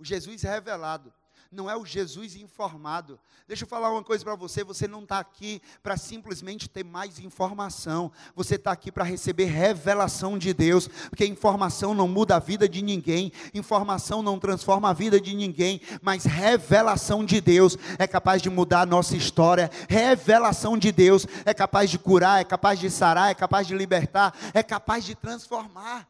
O 0.00 0.04
Jesus 0.04 0.40
revelado 0.40 1.12
não 1.52 1.68
é 1.68 1.76
o 1.76 1.84
Jesus 1.84 2.36
informado. 2.36 3.18
Deixa 3.46 3.64
eu 3.64 3.68
falar 3.68 3.90
uma 3.90 4.04
coisa 4.04 4.24
para 4.24 4.36
você: 4.36 4.62
você 4.62 4.86
não 4.86 5.02
está 5.02 5.18
aqui 5.18 5.60
para 5.82 5.96
simplesmente 5.96 6.70
ter 6.70 6.84
mais 6.84 7.18
informação, 7.18 8.10
você 8.34 8.54
está 8.54 8.70
aqui 8.70 8.90
para 8.90 9.04
receber 9.04 9.44
revelação 9.44 10.38
de 10.38 10.54
Deus, 10.54 10.88
porque 11.08 11.26
informação 11.26 11.92
não 11.92 12.06
muda 12.06 12.36
a 12.36 12.38
vida 12.38 12.68
de 12.68 12.80
ninguém, 12.80 13.32
informação 13.52 14.22
não 14.22 14.38
transforma 14.38 14.88
a 14.88 14.94
vida 14.94 15.20
de 15.20 15.34
ninguém, 15.34 15.82
mas 16.00 16.24
revelação 16.24 17.24
de 17.24 17.40
Deus 17.40 17.76
é 17.98 18.06
capaz 18.06 18.40
de 18.40 18.48
mudar 18.48 18.82
a 18.82 18.86
nossa 18.86 19.16
história, 19.16 19.70
revelação 19.86 20.78
de 20.78 20.92
Deus 20.92 21.26
é 21.44 21.52
capaz 21.52 21.90
de 21.90 21.98
curar, 21.98 22.40
é 22.40 22.44
capaz 22.44 22.78
de 22.78 22.88
sarar, 22.88 23.30
é 23.30 23.34
capaz 23.34 23.66
de 23.66 23.74
libertar, 23.74 24.34
é 24.54 24.62
capaz 24.62 25.04
de 25.04 25.14
transformar. 25.14 26.09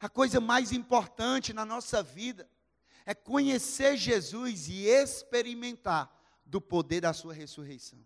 A 0.00 0.08
coisa 0.08 0.40
mais 0.40 0.72
importante 0.72 1.52
na 1.52 1.64
nossa 1.64 2.02
vida 2.02 2.48
é 3.04 3.14
conhecer 3.14 3.96
Jesus 3.96 4.68
e 4.68 4.86
experimentar 4.86 6.10
do 6.46 6.60
poder 6.60 7.02
da 7.02 7.12
sua 7.12 7.34
ressurreição. 7.34 7.98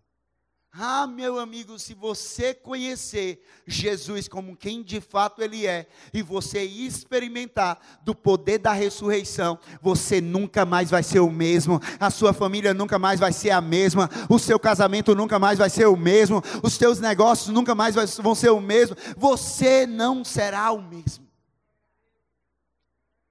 Ah, 0.77 1.07
meu 1.07 1.39
amigo, 1.39 1.79
se 1.79 1.93
você 1.93 2.53
conhecer 2.53 3.41
Jesus 3.65 4.27
como 4.27 4.57
quem 4.57 4.83
de 4.83 4.99
fato 4.99 5.41
Ele 5.41 5.65
é, 5.65 5.87
e 6.13 6.21
você 6.21 6.63
experimentar 6.63 7.79
do 8.03 8.13
poder 8.13 8.57
da 8.57 8.73
ressurreição, 8.73 9.57
você 9.81 10.19
nunca 10.19 10.65
mais 10.65 10.89
vai 10.89 11.01
ser 11.01 11.21
o 11.21 11.31
mesmo, 11.31 11.79
a 11.97 12.09
sua 12.09 12.33
família 12.33 12.73
nunca 12.73 12.99
mais 12.99 13.21
vai 13.21 13.31
ser 13.31 13.51
a 13.51 13.61
mesma, 13.61 14.09
o 14.29 14.37
seu 14.37 14.59
casamento 14.59 15.15
nunca 15.15 15.39
mais 15.39 15.57
vai 15.57 15.69
ser 15.69 15.87
o 15.87 15.95
mesmo, 15.95 16.41
os 16.61 16.73
seus 16.73 16.99
negócios 16.99 17.53
nunca 17.53 17.73
mais 17.73 17.95
vão 18.17 18.35
ser 18.35 18.49
o 18.49 18.59
mesmo, 18.59 18.97
você 19.15 19.87
não 19.87 20.25
será 20.25 20.73
o 20.73 20.81
mesmo. 20.81 21.24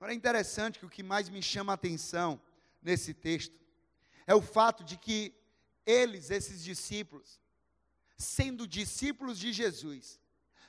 Agora 0.05 0.13
é 0.13 0.17
interessante 0.17 0.79
que 0.79 0.85
o 0.85 0.91
que 0.91 1.03
mais 1.03 1.31
me 1.31 1.41
chama 1.41 1.73
a 1.73 1.77
atenção 1.77 2.39
nesse 2.83 3.15
texto 3.15 3.59
é 4.27 4.35
o 4.35 4.43
fato 4.43 4.85
de 4.85 4.99
que 4.99 5.35
eles, 5.87 6.31
esses 6.31 6.63
discípulos, 6.63 7.41
sendo 8.19 8.69
discípulos 8.69 9.39
de 9.39 9.51
Jesus, 9.51 10.21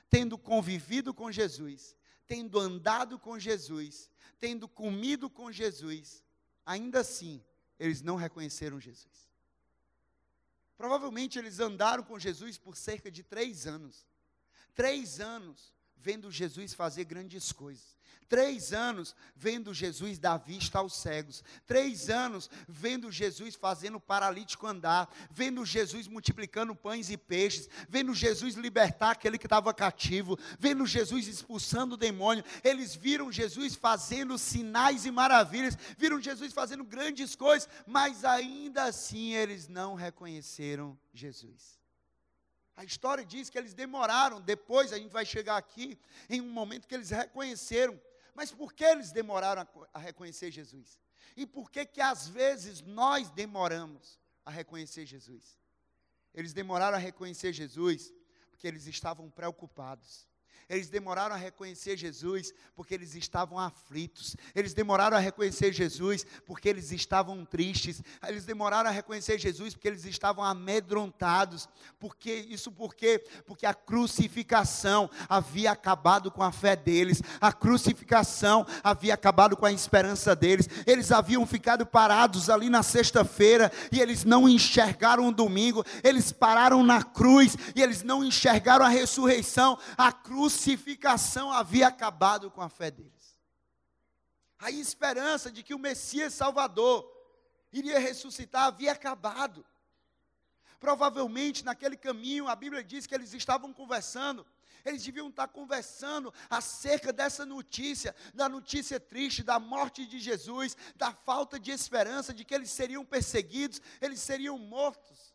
tendo 0.08 0.38
convivido 0.38 1.12
com 1.12 1.30
Jesus, 1.30 1.94
tendo 2.26 2.58
andado 2.58 3.18
com 3.18 3.38
Jesus, 3.38 4.10
tendo 4.40 4.66
comido 4.66 5.28
com 5.28 5.52
Jesus, 5.52 6.24
ainda 6.64 7.00
assim, 7.00 7.44
eles 7.78 8.00
não 8.00 8.16
reconheceram 8.16 8.80
Jesus. 8.80 9.28
Provavelmente 10.78 11.38
eles 11.38 11.60
andaram 11.60 12.02
com 12.02 12.18
Jesus 12.18 12.56
por 12.56 12.74
cerca 12.74 13.10
de 13.10 13.22
três 13.22 13.66
anos. 13.66 14.06
Três 14.74 15.20
anos 15.20 15.75
vendo 15.96 16.30
Jesus 16.30 16.74
fazer 16.74 17.04
grandes 17.04 17.52
coisas. 17.52 17.96
Três 18.28 18.72
anos 18.72 19.14
vendo 19.36 19.72
Jesus 19.72 20.18
dar 20.18 20.38
vista 20.38 20.78
aos 20.78 20.96
cegos. 20.96 21.44
Três 21.64 22.10
anos 22.10 22.50
vendo 22.68 23.10
Jesus 23.12 23.54
fazendo 23.54 23.96
o 23.96 24.00
paralítico 24.00 24.66
andar. 24.66 25.08
Vendo 25.30 25.64
Jesus 25.64 26.08
multiplicando 26.08 26.74
pães 26.74 27.08
e 27.08 27.16
peixes. 27.16 27.68
Vendo 27.88 28.12
Jesus 28.14 28.54
libertar 28.54 29.12
aquele 29.12 29.38
que 29.38 29.46
estava 29.46 29.72
cativo. 29.72 30.36
Vendo 30.58 30.84
Jesus 30.86 31.28
expulsando 31.28 31.94
o 31.94 31.98
demônio. 31.98 32.44
Eles 32.64 32.94
viram 32.94 33.30
Jesus 33.30 33.76
fazendo 33.76 34.36
sinais 34.36 35.06
e 35.06 35.10
maravilhas. 35.10 35.78
Viram 35.96 36.20
Jesus 36.20 36.52
fazendo 36.52 36.82
grandes 36.82 37.36
coisas. 37.36 37.68
Mas 37.86 38.24
ainda 38.24 38.84
assim 38.84 39.34
eles 39.34 39.68
não 39.68 39.94
reconheceram 39.94 40.98
Jesus. 41.14 41.85
A 42.76 42.84
história 42.84 43.24
diz 43.24 43.48
que 43.48 43.56
eles 43.56 43.72
demoraram, 43.74 44.40
depois 44.40 44.92
a 44.92 44.98
gente 44.98 45.10
vai 45.10 45.24
chegar 45.24 45.56
aqui, 45.56 45.98
em 46.28 46.40
um 46.40 46.50
momento 46.50 46.86
que 46.86 46.94
eles 46.94 47.10
reconheceram 47.10 47.98
mas 48.36 48.52
por 48.52 48.74
que 48.74 48.84
eles 48.84 49.10
demoraram 49.10 49.62
a, 49.62 49.68
a 49.94 49.98
reconhecer 49.98 50.50
Jesus? 50.50 51.00
E 51.34 51.46
por 51.46 51.70
que 51.70 51.86
que 51.86 52.02
às 52.02 52.28
vezes 52.28 52.82
nós 52.82 53.30
demoramos 53.30 54.20
a 54.44 54.50
reconhecer 54.50 55.06
Jesus? 55.06 55.58
Eles 56.34 56.52
demoraram 56.52 56.98
a 56.98 57.00
reconhecer 57.00 57.54
Jesus 57.54 58.12
porque 58.50 58.68
eles 58.68 58.86
estavam 58.86 59.30
preocupados. 59.30 60.28
Eles 60.68 60.88
demoraram 60.88 61.34
a 61.34 61.38
reconhecer 61.38 61.96
Jesus 61.96 62.52
porque 62.74 62.92
eles 62.92 63.14
estavam 63.14 63.58
aflitos. 63.58 64.36
Eles 64.54 64.74
demoraram 64.74 65.16
a 65.16 65.20
reconhecer 65.20 65.72
Jesus 65.72 66.26
porque 66.44 66.68
eles 66.68 66.90
estavam 66.90 67.44
tristes. 67.44 68.02
Eles 68.26 68.44
demoraram 68.44 68.90
a 68.90 68.92
reconhecer 68.92 69.38
Jesus 69.38 69.74
porque 69.74 69.86
eles 69.86 70.04
estavam 70.04 70.44
amedrontados. 70.44 71.68
Porque 72.00 72.32
isso 72.32 72.72
porque 72.72 73.24
porque 73.46 73.64
a 73.64 73.74
crucificação 73.74 75.08
havia 75.28 75.70
acabado 75.70 76.32
com 76.32 76.42
a 76.42 76.50
fé 76.50 76.74
deles. 76.74 77.22
A 77.40 77.52
crucificação 77.52 78.66
havia 78.82 79.14
acabado 79.14 79.56
com 79.56 79.66
a 79.66 79.72
esperança 79.72 80.34
deles. 80.34 80.68
Eles 80.84 81.12
haviam 81.12 81.46
ficado 81.46 81.86
parados 81.86 82.50
ali 82.50 82.68
na 82.68 82.82
sexta-feira 82.82 83.70
e 83.92 84.00
eles 84.00 84.24
não 84.24 84.48
enxergaram 84.48 85.28
o 85.28 85.32
domingo. 85.32 85.84
Eles 86.02 86.32
pararam 86.32 86.82
na 86.82 87.04
cruz 87.04 87.56
e 87.74 87.82
eles 87.82 88.02
não 88.02 88.24
enxergaram 88.24 88.84
a 88.84 88.88
ressurreição. 88.88 89.78
A 89.96 90.10
cruz 90.10 90.45
crucificação 90.46 91.50
havia 91.50 91.88
acabado 91.88 92.52
com 92.52 92.62
a 92.62 92.68
fé 92.68 92.88
deles. 92.88 93.36
A 94.56 94.70
esperança 94.70 95.50
de 95.50 95.60
que 95.64 95.74
o 95.74 95.78
Messias 95.78 96.34
Salvador 96.34 97.04
iria 97.72 97.98
ressuscitar 97.98 98.66
havia 98.66 98.92
acabado. 98.92 99.66
Provavelmente 100.78 101.64
naquele 101.64 101.96
caminho, 101.96 102.46
a 102.46 102.54
Bíblia 102.54 102.84
diz 102.84 103.08
que 103.08 103.14
eles 103.14 103.34
estavam 103.34 103.72
conversando, 103.72 104.46
eles 104.84 105.04
deviam 105.04 105.30
estar 105.30 105.48
conversando 105.48 106.32
acerca 106.48 107.12
dessa 107.12 107.44
notícia, 107.44 108.14
da 108.32 108.48
notícia 108.48 109.00
triste, 109.00 109.42
da 109.42 109.58
morte 109.58 110.06
de 110.06 110.20
Jesus, 110.20 110.76
da 110.94 111.12
falta 111.12 111.58
de 111.58 111.72
esperança, 111.72 112.32
de 112.32 112.44
que 112.44 112.54
eles 112.54 112.70
seriam 112.70 113.04
perseguidos, 113.04 113.82
eles 114.00 114.20
seriam 114.20 114.56
mortos. 114.58 115.34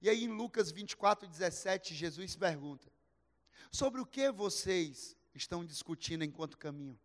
E 0.00 0.08
aí 0.08 0.22
em 0.22 0.28
Lucas 0.28 0.70
24, 0.70 1.26
17, 1.26 1.92
Jesus 1.92 2.36
pergunta: 2.36 2.91
Sobre 3.72 4.02
o 4.02 4.06
que 4.06 4.30
vocês 4.30 5.16
estão 5.34 5.64
discutindo 5.64 6.22
enquanto 6.22 6.58
caminham? 6.58 6.98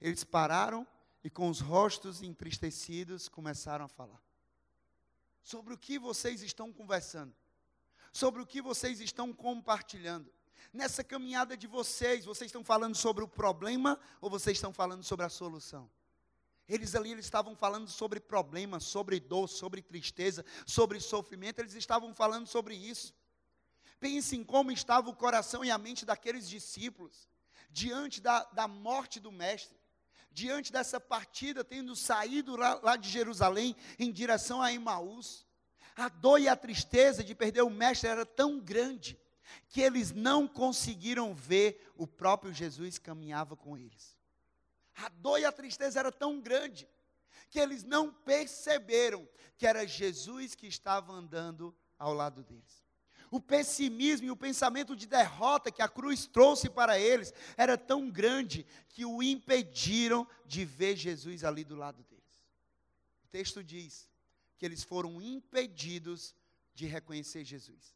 Eles 0.00 0.22
pararam 0.22 0.86
e, 1.24 1.28
com 1.28 1.50
os 1.50 1.58
rostos 1.58 2.22
entristecidos, 2.22 3.28
começaram 3.28 3.84
a 3.84 3.88
falar. 3.88 4.22
Sobre 5.42 5.74
o 5.74 5.76
que 5.76 5.98
vocês 5.98 6.40
estão 6.42 6.72
conversando? 6.72 7.34
Sobre 8.12 8.40
o 8.40 8.46
que 8.46 8.62
vocês 8.62 9.00
estão 9.00 9.32
compartilhando? 9.32 10.32
Nessa 10.72 11.02
caminhada 11.02 11.56
de 11.56 11.66
vocês, 11.66 12.24
vocês 12.24 12.48
estão 12.48 12.62
falando 12.62 12.94
sobre 12.94 13.24
o 13.24 13.28
problema 13.28 13.98
ou 14.20 14.30
vocês 14.30 14.56
estão 14.56 14.72
falando 14.72 15.02
sobre 15.02 15.26
a 15.26 15.28
solução? 15.28 15.90
Eles 16.68 16.94
ali 16.94 17.10
eles 17.10 17.24
estavam 17.24 17.56
falando 17.56 17.88
sobre 17.88 18.20
problemas, 18.20 18.84
sobre 18.84 19.18
dor, 19.18 19.48
sobre 19.48 19.82
tristeza, 19.82 20.44
sobre 20.64 21.00
sofrimento, 21.00 21.58
eles 21.58 21.74
estavam 21.74 22.14
falando 22.14 22.46
sobre 22.46 22.76
isso. 22.76 23.12
Pense 24.00 24.34
em 24.34 24.42
como 24.42 24.72
estava 24.72 25.10
o 25.10 25.14
coração 25.14 25.62
e 25.62 25.70
a 25.70 25.76
mente 25.76 26.06
daqueles 26.06 26.48
discípulos, 26.48 27.28
diante 27.70 28.18
da, 28.18 28.44
da 28.44 28.66
morte 28.66 29.20
do 29.20 29.30
Mestre, 29.30 29.78
diante 30.32 30.72
dessa 30.72 30.98
partida, 30.98 31.62
tendo 31.62 31.94
saído 31.94 32.56
lá, 32.56 32.80
lá 32.82 32.96
de 32.96 33.10
Jerusalém 33.10 33.76
em 33.98 34.10
direção 34.10 34.62
a 34.62 34.72
Emaús. 34.72 35.46
A 35.94 36.08
dor 36.08 36.40
e 36.40 36.48
a 36.48 36.56
tristeza 36.56 37.22
de 37.22 37.34
perder 37.34 37.60
o 37.60 37.68
Mestre 37.68 38.08
era 38.08 38.24
tão 38.24 38.58
grande, 38.58 39.20
que 39.68 39.82
eles 39.82 40.12
não 40.12 40.48
conseguiram 40.48 41.34
ver 41.34 41.92
o 41.94 42.06
próprio 42.06 42.54
Jesus 42.54 42.98
caminhava 42.98 43.54
com 43.54 43.76
eles. 43.76 44.16
A 44.96 45.10
dor 45.10 45.40
e 45.40 45.44
a 45.44 45.52
tristeza 45.52 46.00
era 46.00 46.10
tão 46.10 46.40
grande, 46.40 46.88
que 47.50 47.58
eles 47.58 47.84
não 47.84 48.10
perceberam 48.10 49.28
que 49.58 49.66
era 49.66 49.86
Jesus 49.86 50.54
que 50.54 50.66
estava 50.66 51.12
andando 51.12 51.76
ao 51.98 52.14
lado 52.14 52.42
deles 52.42 52.89
o 53.30 53.40
pessimismo 53.40 54.26
e 54.26 54.30
o 54.30 54.36
pensamento 54.36 54.96
de 54.96 55.06
derrota 55.06 55.70
que 55.70 55.82
a 55.82 55.88
cruz 55.88 56.26
trouxe 56.26 56.68
para 56.68 56.98
eles 56.98 57.32
era 57.56 57.78
tão 57.78 58.10
grande 58.10 58.66
que 58.88 59.04
o 59.04 59.22
impediram 59.22 60.26
de 60.44 60.64
ver 60.64 60.96
Jesus 60.96 61.44
ali 61.44 61.62
do 61.62 61.76
lado 61.76 62.02
deles. 62.02 62.42
O 63.24 63.28
texto 63.28 63.62
diz 63.62 64.08
que 64.58 64.66
eles 64.66 64.82
foram 64.82 65.22
impedidos 65.22 66.34
de 66.74 66.86
reconhecer 66.86 67.44
Jesus. 67.44 67.94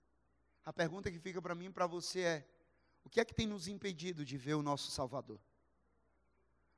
A 0.64 0.72
pergunta 0.72 1.10
que 1.10 1.18
fica 1.18 1.42
para 1.42 1.54
mim 1.54 1.66
e 1.66 1.70
para 1.70 1.86
você 1.86 2.20
é: 2.20 2.48
o 3.02 3.10
que 3.10 3.20
é 3.20 3.24
que 3.24 3.34
tem 3.34 3.46
nos 3.46 3.66
impedido 3.66 4.24
de 4.24 4.36
ver 4.38 4.54
o 4.54 4.62
nosso 4.62 4.90
Salvador? 4.90 5.40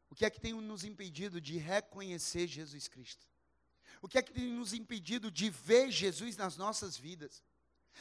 O 0.09 0.15
que 0.15 0.25
é 0.25 0.31
que 0.31 0.41
tem 0.41 0.55
nos 0.55 0.83
impedido 0.85 1.41
de 1.41 1.59
reconhecer 1.59 2.47
Jesus 2.47 2.89
Cristo? 2.89 3.27
O 4.01 4.09
que 4.09 4.19
é 4.19 4.23
que 4.23 4.33
tem 4.33 4.53
nos 4.53 4.73
impedido 4.73 5.31
de 5.31 5.51
ver 5.51 5.91
Jesus 5.91 6.37
nas 6.37 6.57
nossas 6.57 6.97
vidas? 6.97 7.43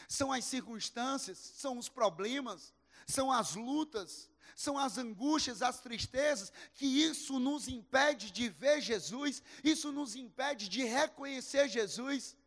São 0.08 0.32
as 0.32 0.46
circunstâncias, 0.46 1.38
são 1.38 1.78
os 1.78 1.90
problemas, 1.90 2.74
são 3.08 3.32
as 3.32 3.56
lutas, 3.56 4.30
são 4.56 4.78
as 4.78 4.98
angústias, 4.98 5.62
as 5.62 5.82
tristezas, 5.82 6.52
que 6.74 6.86
isso 6.86 7.40
nos 7.40 7.68
impede 7.68 8.32
de 8.32 8.48
ver 8.50 8.82
Jesus, 8.82 9.44
isso 9.64 9.92
nos 9.92 10.16
impede 10.16 10.70
de 10.70 10.84
reconhecer 10.84 11.68
Jesus. 11.68 12.38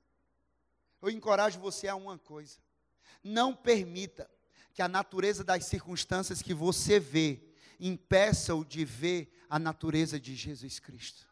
Eu 1.02 1.10
encorajo 1.10 1.60
você 1.60 1.86
a 1.86 1.94
uma 1.94 2.18
coisa: 2.18 2.58
não 3.22 3.54
permita 3.54 4.28
que 4.72 4.82
a 4.82 4.88
natureza 4.88 5.44
das 5.44 5.66
circunstâncias 5.66 6.40
que 6.40 6.54
você 6.54 6.98
vê 6.98 7.42
impeça-o 7.78 8.64
de 8.64 8.84
ver 8.84 9.32
a 9.48 9.58
natureza 9.58 10.18
de 10.18 10.34
Jesus 10.34 10.78
Cristo. 10.80 11.28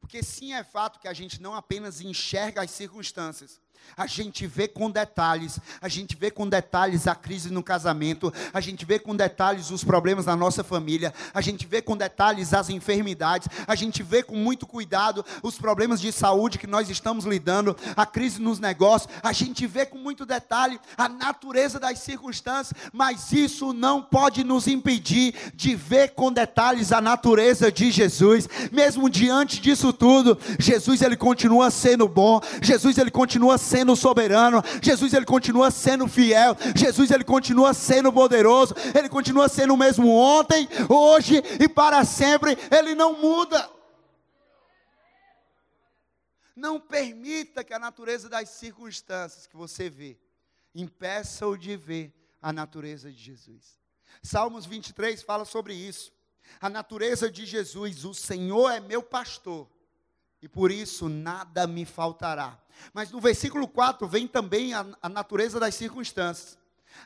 Porque 0.00 0.22
sim 0.22 0.52
é 0.52 0.64
fato 0.64 0.98
que 0.98 1.06
a 1.06 1.14
gente 1.14 1.40
não 1.40 1.54
apenas 1.54 2.00
enxerga 2.00 2.62
as 2.62 2.72
circunstâncias, 2.72 3.60
a 3.96 4.06
gente 4.06 4.46
vê 4.46 4.66
com 4.66 4.90
detalhes, 4.90 5.58
a 5.80 5.88
gente 5.88 6.16
vê 6.16 6.30
com 6.30 6.48
detalhes 6.48 7.06
a 7.06 7.14
crise 7.14 7.50
no 7.50 7.62
casamento, 7.62 8.32
a 8.52 8.60
gente 8.60 8.84
vê 8.84 8.98
com 8.98 9.14
detalhes 9.14 9.70
os 9.70 9.84
problemas 9.84 10.26
na 10.26 10.36
nossa 10.36 10.64
família, 10.64 11.12
a 11.32 11.40
gente 11.40 11.66
vê 11.66 11.82
com 11.82 11.96
detalhes 11.96 12.54
as 12.54 12.70
enfermidades, 12.70 13.48
a 13.66 13.74
gente 13.74 14.02
vê 14.02 14.22
com 14.22 14.36
muito 14.36 14.66
cuidado 14.66 15.24
os 15.42 15.58
problemas 15.58 16.00
de 16.00 16.10
saúde 16.10 16.58
que 16.58 16.66
nós 16.66 16.88
estamos 16.88 17.24
lidando, 17.24 17.76
a 17.96 18.06
crise 18.06 18.40
nos 18.40 18.58
negócios, 18.58 19.12
a 19.22 19.32
gente 19.32 19.66
vê 19.66 19.84
com 19.84 19.98
muito 19.98 20.24
detalhe 20.24 20.80
a 20.96 21.08
natureza 21.08 21.78
das 21.78 21.98
circunstâncias, 21.98 22.72
mas 22.92 23.32
isso 23.32 23.72
não 23.72 24.02
pode 24.02 24.42
nos 24.42 24.66
impedir 24.66 25.34
de 25.54 25.74
ver 25.74 26.14
com 26.14 26.32
detalhes 26.32 26.92
a 26.92 27.00
natureza 27.00 27.70
de 27.70 27.90
Jesus, 27.90 28.48
mesmo 28.70 29.10
diante 29.10 29.60
disso 29.60 29.92
tudo, 29.92 30.38
Jesus 30.58 31.02
ele 31.02 31.16
continua 31.16 31.70
sendo 31.70 32.08
bom, 32.08 32.40
Jesus 32.62 32.96
ele 32.96 33.10
continua 33.10 33.58
sendo 33.58 33.71
sendo 33.72 33.96
soberano, 33.96 34.62
Jesus 34.82 35.14
ele 35.14 35.24
continua 35.24 35.70
sendo 35.70 36.06
fiel, 36.06 36.54
Jesus 36.76 37.10
ele 37.10 37.24
continua 37.24 37.72
sendo 37.72 38.12
poderoso, 38.12 38.74
ele 38.94 39.08
continua 39.08 39.48
sendo 39.48 39.72
o 39.72 39.78
mesmo 39.78 40.14
ontem, 40.14 40.68
hoje 40.90 41.42
e 41.58 41.66
para 41.66 42.04
sempre, 42.04 42.58
ele 42.70 42.94
não 42.94 43.18
muda. 43.18 43.70
Não 46.54 46.78
permita 46.78 47.64
que 47.64 47.72
a 47.72 47.78
natureza 47.78 48.28
das 48.28 48.50
circunstâncias 48.50 49.46
que 49.46 49.56
você 49.56 49.88
vê 49.88 50.18
impeça-o 50.74 51.56
de 51.56 51.74
ver 51.74 52.12
a 52.42 52.52
natureza 52.52 53.10
de 53.10 53.18
Jesus. 53.18 53.80
Salmos 54.22 54.66
23 54.66 55.22
fala 55.22 55.46
sobre 55.46 55.72
isso. 55.72 56.12
A 56.60 56.68
natureza 56.68 57.30
de 57.30 57.46
Jesus, 57.46 58.04
o 58.04 58.12
Senhor 58.12 58.70
é 58.70 58.80
meu 58.80 59.02
pastor, 59.02 59.66
e 60.42 60.48
por 60.48 60.72
isso 60.72 61.08
nada 61.08 61.66
me 61.66 61.84
faltará. 61.84 62.58
Mas 62.92 63.12
no 63.12 63.20
versículo 63.20 63.68
4 63.68 64.06
vem 64.08 64.26
também 64.26 64.74
a, 64.74 64.84
a 65.00 65.08
natureza 65.08 65.60
das 65.60 65.76
circunstâncias. 65.76 66.58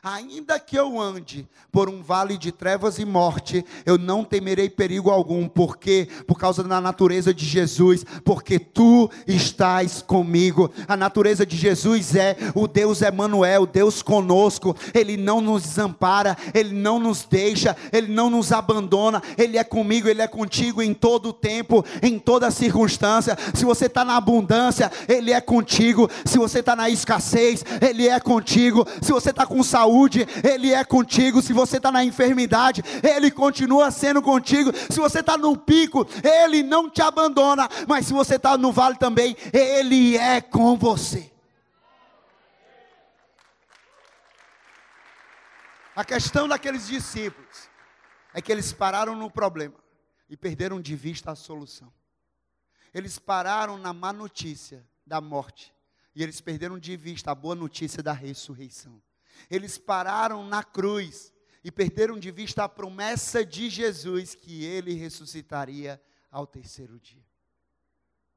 Ainda 0.03 0.59
que 0.59 0.77
eu 0.77 0.99
ande 0.99 1.47
por 1.71 1.89
um 1.89 2.01
vale 2.01 2.37
de 2.37 2.51
trevas 2.51 2.99
e 2.99 3.05
morte, 3.05 3.65
eu 3.85 3.97
não 3.97 4.23
temerei 4.23 4.69
perigo 4.69 5.09
algum, 5.09 5.47
porque 5.47 6.07
por 6.27 6.37
causa 6.37 6.63
da 6.63 6.79
natureza 6.79 7.33
de 7.33 7.45
Jesus, 7.45 8.05
porque 8.23 8.59
tu 8.59 9.09
estás 9.27 10.01
comigo. 10.01 10.71
A 10.87 10.95
natureza 10.95 11.45
de 11.45 11.57
Jesus 11.57 12.15
é 12.15 12.37
o 12.53 12.67
Deus 12.67 13.01
Emanuel, 13.01 13.65
Deus 13.65 14.01
conosco. 14.01 14.75
Ele 14.93 15.17
não 15.17 15.41
nos 15.41 15.63
desampara, 15.63 16.37
ele 16.53 16.73
não 16.73 16.99
nos 16.99 17.25
deixa, 17.25 17.75
ele 17.91 18.07
não 18.13 18.29
nos 18.29 18.51
abandona. 18.51 19.21
Ele 19.37 19.57
é 19.57 19.63
comigo, 19.63 20.07
ele 20.07 20.21
é 20.21 20.27
contigo 20.27 20.81
em 20.81 20.93
todo 20.93 21.29
o 21.29 21.33
tempo, 21.33 21.83
em 22.01 22.19
toda 22.19 22.51
circunstância. 22.51 23.37
Se 23.53 23.65
você 23.65 23.87
está 23.87 24.05
na 24.05 24.15
abundância, 24.15 24.91
ele 25.07 25.33
é 25.33 25.41
contigo. 25.41 26.09
Se 26.23 26.37
você 26.37 26.59
está 26.59 26.75
na 26.75 26.89
escassez, 26.89 27.63
ele 27.81 28.07
é 28.07 28.19
contigo. 28.19 28.87
Se 29.01 29.11
você 29.11 29.31
está 29.31 29.45
com 29.45 29.61
saúde 29.63 29.76
saúde, 29.77 30.25
Ele 30.43 30.73
é 30.73 30.83
contigo. 30.83 31.41
Se 31.41 31.53
você 31.53 31.77
está 31.77 31.91
na 31.91 32.03
enfermidade, 32.03 32.81
Ele 33.03 33.29
continua 33.29 33.91
sendo 33.91 34.21
contigo. 34.21 34.71
Se 34.89 34.99
você 34.99 35.19
está 35.19 35.37
no 35.37 35.55
pico, 35.55 36.07
Ele 36.23 36.63
não 36.63 36.89
te 36.89 37.01
abandona. 37.01 37.69
Mas 37.87 38.07
se 38.07 38.13
você 38.13 38.35
está 38.35 38.57
no 38.57 38.71
vale 38.71 38.97
também, 38.97 39.37
Ele 39.53 40.17
é 40.17 40.41
com 40.41 40.75
você. 40.75 41.31
A 45.95 46.05
questão 46.05 46.47
daqueles 46.47 46.87
discípulos 46.87 47.69
é 48.31 48.39
que 48.39 48.51
eles 48.51 48.71
pararam 48.71 49.15
no 49.15 49.31
problema 49.31 49.73
e 50.29 50.37
perderam 50.37 50.79
de 50.79 50.95
vista 50.95 51.31
a 51.31 51.35
solução. 51.35 51.91
Eles 52.93 53.17
pararam 53.17 53.79
na 53.79 53.93
má 53.93 54.13
notícia 54.13 54.85
da 55.05 55.19
morte 55.19 55.73
e 56.15 56.21
eles 56.21 56.39
perderam 56.39 56.77
de 56.77 56.95
vista 56.95 57.31
a 57.31 57.35
boa 57.35 57.55
notícia 57.55 58.03
da 58.03 58.13
ressurreição. 58.13 59.01
Eles 59.49 59.77
pararam 59.77 60.45
na 60.45 60.63
cruz 60.63 61.33
e 61.63 61.71
perderam 61.71 62.17
de 62.17 62.31
vista 62.31 62.63
a 62.63 62.69
promessa 62.69 63.45
de 63.45 63.69
Jesus 63.69 64.35
que 64.35 64.63
ele 64.63 64.93
ressuscitaria 64.93 66.01
ao 66.31 66.47
terceiro 66.47 66.99
dia. 66.99 67.25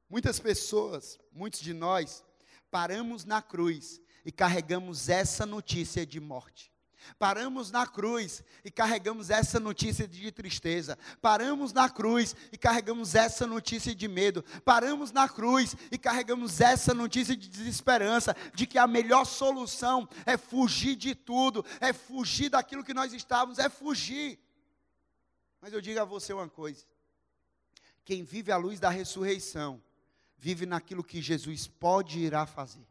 Muitas 0.09 0.39
pessoas, 0.39 1.19
muitos 1.31 1.61
de 1.61 1.73
nós, 1.73 2.23
paramos 2.69 3.23
na 3.23 3.41
cruz 3.41 4.01
e 4.25 4.31
carregamos 4.31 5.09
essa 5.09 5.45
notícia 5.45 6.05
de 6.05 6.19
morte. 6.19 6.70
Paramos 7.17 7.71
na 7.71 7.85
cruz 7.85 8.43
e 8.63 8.71
carregamos 8.71 9.29
essa 9.29 9.59
notícia 9.59 10.07
de 10.07 10.31
tristeza. 10.31 10.97
Paramos 11.21 11.73
na 11.73 11.89
cruz 11.89 12.35
e 12.51 12.57
carregamos 12.57 13.15
essa 13.15 13.45
notícia 13.47 13.93
de 13.93 14.07
medo. 14.07 14.43
Paramos 14.63 15.11
na 15.11 15.27
cruz 15.27 15.75
e 15.91 15.97
carregamos 15.97 16.61
essa 16.61 16.93
notícia 16.93 17.35
de 17.35 17.47
desesperança, 17.47 18.35
de 18.53 18.65
que 18.65 18.77
a 18.77 18.87
melhor 18.87 19.25
solução 19.25 20.07
é 20.25 20.37
fugir 20.37 20.95
de 20.95 21.15
tudo, 21.15 21.65
é 21.79 21.93
fugir 21.93 22.49
daquilo 22.49 22.83
que 22.83 22.93
nós 22.93 23.13
estávamos, 23.13 23.59
é 23.59 23.69
fugir. 23.69 24.39
Mas 25.59 25.73
eu 25.73 25.81
digo 25.81 25.99
a 25.99 26.05
você 26.05 26.33
uma 26.33 26.49
coisa: 26.49 26.85
quem 28.03 28.23
vive 28.23 28.51
à 28.51 28.57
luz 28.57 28.79
da 28.79 28.89
ressurreição, 28.89 29.81
vive 30.37 30.65
naquilo 30.65 31.03
que 31.03 31.21
Jesus 31.21 31.67
pode 31.67 32.19
e 32.19 32.23
irá 32.23 32.45
fazer. 32.45 32.90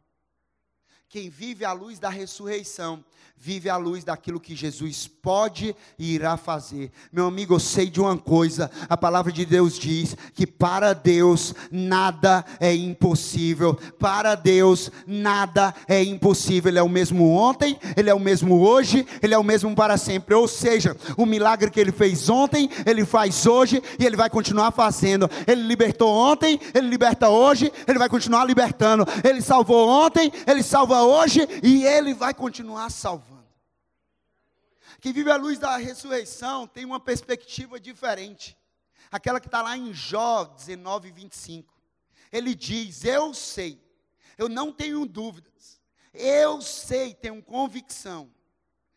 Quem 1.11 1.29
vive 1.29 1.65
à 1.65 1.73
luz 1.73 1.99
da 1.99 2.07
ressurreição, 2.07 3.03
vive 3.41 3.69
à 3.69 3.75
luz 3.75 4.03
daquilo 4.03 4.39
que 4.39 4.55
Jesus 4.55 5.07
pode 5.07 5.75
e 5.97 6.13
irá 6.13 6.37
fazer. 6.37 6.91
Meu 7.11 7.25
amigo, 7.25 7.55
eu 7.55 7.59
sei 7.59 7.89
de 7.89 7.99
uma 7.99 8.15
coisa: 8.15 8.69
a 8.87 8.95
palavra 8.95 9.31
de 9.31 9.43
Deus 9.43 9.77
diz 9.77 10.15
que 10.35 10.45
para 10.45 10.93
Deus 10.93 11.55
nada 11.71 12.45
é 12.59 12.73
impossível. 12.73 13.73
Para 13.99 14.35
Deus 14.35 14.91
nada 15.07 15.73
é 15.87 16.03
impossível. 16.03 16.69
Ele 16.69 16.79
é 16.79 16.83
o 16.83 16.87
mesmo 16.87 17.29
ontem, 17.29 17.77
ele 17.97 18.09
é 18.09 18.13
o 18.13 18.19
mesmo 18.19 18.61
hoje, 18.61 19.05
ele 19.21 19.33
é 19.33 19.37
o 19.37 19.43
mesmo 19.43 19.75
para 19.75 19.97
sempre. 19.97 20.35
Ou 20.35 20.47
seja, 20.47 20.95
o 21.17 21.25
milagre 21.25 21.71
que 21.71 21.79
ele 21.79 21.91
fez 21.91 22.29
ontem, 22.29 22.69
ele 22.85 23.03
faz 23.03 23.45
hoje 23.45 23.81
e 23.99 24.05
ele 24.05 24.15
vai 24.15 24.29
continuar 24.29 24.71
fazendo. 24.71 25.29
Ele 25.47 25.63
libertou 25.63 26.09
ontem, 26.09 26.59
ele 26.73 26.87
liberta 26.87 27.27
hoje, 27.27 27.69
ele 27.87 27.97
vai 27.99 28.07
continuar 28.07 28.45
libertando. 28.45 29.05
Ele 29.27 29.41
salvou 29.41 29.89
ontem, 29.89 30.31
ele 30.45 30.61
salva 30.61 31.00
hoje 31.03 31.41
e 31.63 31.83
Ele 31.85 32.13
vai 32.13 32.33
continuar 32.33 32.89
salvando. 32.89 33.41
Quem 34.99 35.11
vive 35.11 35.31
a 35.31 35.35
luz 35.35 35.57
da 35.57 35.77
ressurreição 35.77 36.67
tem 36.67 36.85
uma 36.85 36.99
perspectiva 36.99 37.79
diferente. 37.79 38.57
Aquela 39.09 39.39
que 39.39 39.47
está 39.47 39.61
lá 39.61 39.75
em 39.75 39.93
Jó 39.93 40.45
19, 40.45 41.11
25. 41.11 41.73
Ele 42.31 42.53
diz: 42.53 43.03
Eu 43.03 43.33
sei, 43.33 43.81
eu 44.37 44.47
não 44.47 44.71
tenho 44.71 45.05
dúvidas, 45.05 45.81
eu 46.13 46.61
sei, 46.61 47.13
tenho 47.13 47.41
convicção, 47.41 48.31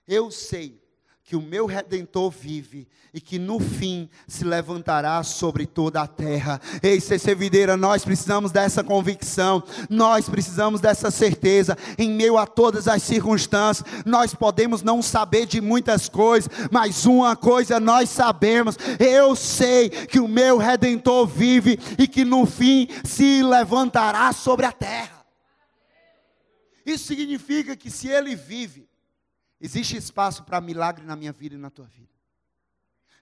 eu 0.07 0.31
sei 0.31 0.84
que 1.27 1.35
o 1.35 1.41
meu 1.41 1.65
redentor 1.65 2.31
vive 2.31 2.87
e 3.13 3.19
que 3.19 3.39
no 3.39 3.59
fim 3.59 4.11
se 4.29 4.45
levantará 4.45 5.23
sobre 5.23 5.65
toda 5.65 6.03
a 6.03 6.07
terra. 6.07 6.61
Ei, 6.83 7.01
CC 7.01 7.35
Videira, 7.35 7.79
nós 7.79 8.05
precisamos 8.05 8.53
dessa 8.53 8.85
convicção, 8.85 9.63
nós 9.89 10.29
precisamos 10.29 10.83
dessa 10.83 11.11
certeza 11.11 11.79
em 11.97 12.11
meio 12.11 12.37
a 12.37 12.47
todas 12.47 12.87
as 12.87 13.03
circunstâncias. 13.03 13.89
Nós 14.05 14.35
podemos 14.35 14.83
não 14.83 15.01
saber 15.01 15.47
de 15.47 15.63
muitas 15.63 16.11
coisas, 16.11 16.51
mas 16.71 17.07
uma 17.07 17.35
coisa 17.35 17.81
nós 17.81 18.11
sabemos: 18.11 18.77
eu 19.01 19.35
sei 19.35 19.89
que 19.89 20.21
o 20.21 20.29
meu 20.29 20.59
redentor 20.59 21.27
vive 21.27 21.79
e 21.99 22.07
que 22.07 22.23
no 22.23 22.45
fim 22.45 22.87
se 23.03 23.43
levantará 23.43 24.31
sobre 24.35 24.67
a 24.67 24.73
terra. 24.73 25.25
Isso 26.85 27.07
significa 27.07 27.75
que 27.75 27.91
se 27.91 28.09
ele 28.09 28.37
vive, 28.37 28.87
Existe 29.61 29.97
espaço 29.97 30.45
para 30.45 30.61
milagre 30.61 31.05
na 31.05 31.17
minha 31.17 31.33
vida 31.33 31.55
e 31.55 31.59
na 31.59 31.71
tua 31.71 31.87
vida. 31.87 32.13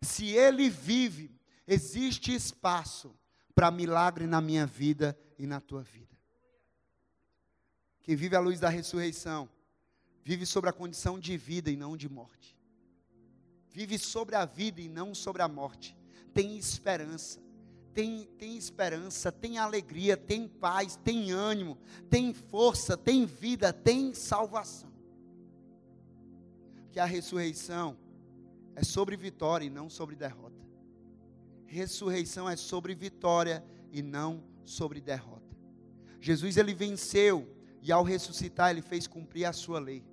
Se 0.01 0.27
Ele 0.31 0.68
vive, 0.68 1.31
existe 1.66 2.35
espaço 2.35 3.14
para 3.55 3.71
milagre 3.71 4.27
na 4.27 4.40
minha 4.40 4.66
vida 4.66 5.18
e 5.38 5.47
na 5.47 5.61
tua 5.61 5.83
vida. 5.83 6.16
Quem 8.03 8.16
vive 8.16 8.35
à 8.35 8.40
luz 8.40 8.59
da 8.59 8.68
ressurreição, 8.68 9.49
vive 10.25 10.45
sobre 10.45 10.68
a 10.68 10.73
condição 10.73 11.18
de 11.18 11.37
vida 11.37 11.71
e 11.71 11.77
não 11.77 11.97
de 11.97 12.09
morte. 12.09 12.59
Vive 13.71 13.99
sobre 13.99 14.35
a 14.35 14.45
vida 14.45 14.81
e 14.81 14.88
não 14.88 15.14
sobre 15.14 15.42
a 15.42 15.49
morte. 15.49 15.97
tem 16.35 16.57
esperança. 16.57 17.40
Tem, 17.95 18.25
tem 18.38 18.57
esperança, 18.57 19.31
tem 19.31 19.59
alegria, 19.59 20.16
tem 20.16 20.49
paz, 20.49 20.97
tem 20.97 21.31
ânimo, 21.31 21.77
tem 22.09 22.33
força, 22.33 22.97
tem 22.97 23.27
vida, 23.27 23.71
tem 23.71 24.14
salvação. 24.14 24.92
Que 26.93 27.01
a 27.01 27.05
ressurreição 27.05 27.97
é 28.77 28.85
sobre 28.85 29.17
vitória 29.17 29.65
e 29.65 29.71
não 29.71 29.89
sobre 29.91 30.15
derrota. 30.15 30.63
Ressurreição 31.67 32.49
é 32.49 32.55
sobre 32.55 32.95
vitória 32.95 33.65
e 33.91 34.03
não 34.03 34.45
sobre 34.65 35.01
derrota. 35.01 35.57
Jesus 36.21 36.57
ele 36.57 36.75
venceu 36.75 37.49
e 37.81 37.91
ao 37.91 38.05
ressuscitar 38.05 38.71
ele 38.71 38.83
fez 38.83 39.07
cumprir 39.07 39.47
a 39.47 39.53
sua 39.53 39.81
lei. 39.81 40.05